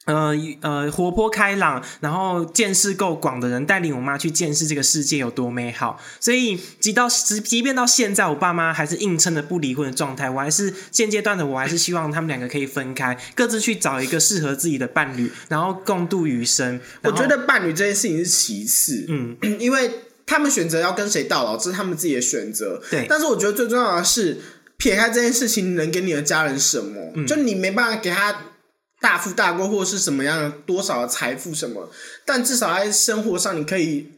[0.05, 5.99] 呃呃，活泼开朗，然后见识够广的人，带领我妈去见识这个世界有多美好。
[6.21, 10.29] 所以，即到即即便到现在，我爸妈还是硬撑着不离婚的状态。
[10.29, 16.79] 我还是现阶段的，我还是希望他们两个可以分开，各自去找一个适合自己的伴侣，然后共度余生。
[17.03, 19.91] 我觉得伴侣这件事情是其次，嗯，因为
[20.27, 22.83] 他们选择要跟谁到老，这是他们自己的选择。
[22.91, 24.39] 对，但是我觉得最重要的是，
[24.77, 27.27] 撇开这件事情，能给你的家人什么？
[27.27, 28.37] 就你没办法给他。
[29.05, 31.91] 大富大贵或者是什么样多少的财富什么，
[32.25, 34.09] 但至少在生活上你可以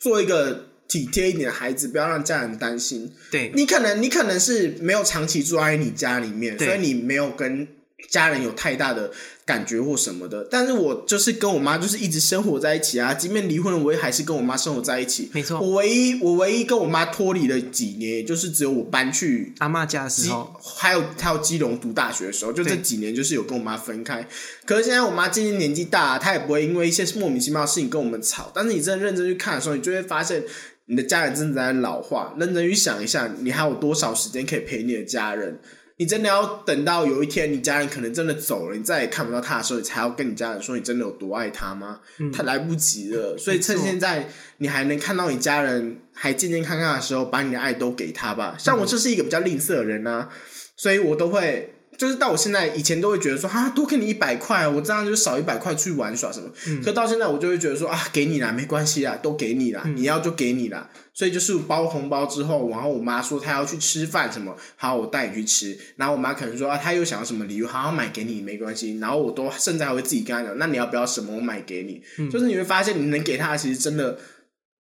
[0.00, 3.14] 做一个体贴一点的孩子，不要让家人担心。
[3.30, 7.68] 对你可能你可能是没有长期住在你家里面，所以你没有跟。
[8.10, 9.12] 家人有太大的
[9.44, 13.12] 感觉或什么的，但是我就是跟我妈就是一直生活在一起啊。
[13.12, 15.28] 即便离婚了，我也还是跟我妈生活在一起。
[15.32, 24.26] 没错，我唯一我唯一跟我妈脱离了几年，也就是只有我搬去阿妈家的时候，还有还有基隆读大学的时候，就这几年就是有跟我妈分开。
[24.64, 28.52] 可是现在我妈渐渐年纪大，她也不会因为一些莫名其妙的事情跟我们吵。
[28.54, 30.44] 但是你真的认真去看的时候，你就会发现
[30.86, 32.32] 你的家人真的在老化。
[32.38, 35.58] 认真去想一下，你还有多少时间可以陪你的家人？
[35.96, 42.00] 你真的要等到有一天你家人可能真的走了，你再也看不到他的时候，你才要跟你家人说你真的有多爱他吗？
[42.32, 43.36] 他来不及了。
[43.38, 44.28] 所以趁现在
[44.58, 48.56] 你还能看到你家人还健健康康的时候，把你的爱都给他吧。
[48.58, 50.28] 像我就是一个比较吝啬的人啊，
[50.76, 51.71] 所以我都会。
[51.98, 56.48] 就是到我现在，以前都会觉得说啊，多给你一百块，我这样就少一百块出去玩耍什么。
[56.82, 60.88] 可到现在，我就会觉得说啊，给你啦，没关系啦，都给你啦，你要就给你啦。
[61.14, 65.78] 所以就是包红包之后，然后我妈说她要去吃饭什么，好，我带你去吃。
[65.96, 68.98] 然后我妈可能说啊，她又想要什么礼物，好，好买给你没关系。
[68.98, 72.02] 然后我都甚至还会自己跟她讲，那你要不要什么，我买给你。
[72.30, 74.18] 就是你会发现，你能给她的其实真的。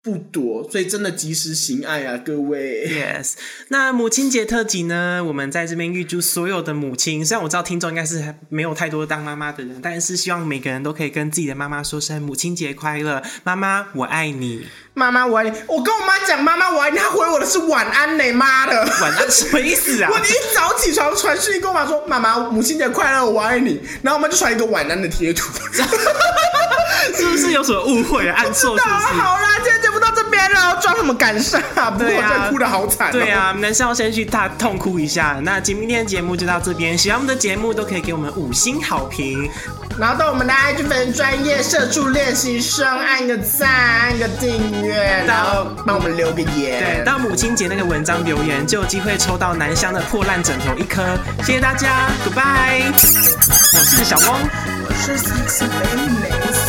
[0.05, 2.89] 不多，所以真的及时行爱啊，各位。
[2.89, 3.35] Yes，
[3.69, 5.23] 那母亲节特辑呢？
[5.23, 7.25] 我们在这边预祝所有的母亲。
[7.25, 15.53] 虽然我知道听众应该是没有太多当妈妈的人，但是希望每个人都可以跟自己的妈妈说声母亲节快乐，妈妈我爱你，妈妈我爱你。
[15.67, 20.09] 我跟我妈讲妈妈我爱你，她回我的是晚安呢，妈的，晚安什么意思啊？
[20.13, 25.51] 我一早起床传讯跟我妈说妈妈母亲节快乐，我爱你，然后我妈就传一个晚安的贴图，
[27.17, 28.37] 是不是有什么误会啊？
[28.39, 29.21] 按错是不是？
[29.21, 31.91] 好啦，今天节目到这边了，装什么感伤啊？
[31.99, 33.11] 对啊，哭的好惨。
[33.11, 35.41] 对啊，男生要先去大痛哭一下。
[35.43, 39.51] 那今天的节目就到这边，喜欢我们的节目都可以给我们五星好评，
[39.99, 46.83] 然后到我们的 IG 粉专业社畜练习生按个赞，按个订阅，然后帮我们留个言。
[46.83, 51.03] 对，到母亲节那个文章留言就有机会抽到南香的破烂枕头一颗。
[51.45, 52.93] 谢谢大家，Goodbye。
[52.93, 54.41] 我是小汪，
[54.85, 56.62] 我是 Sexy。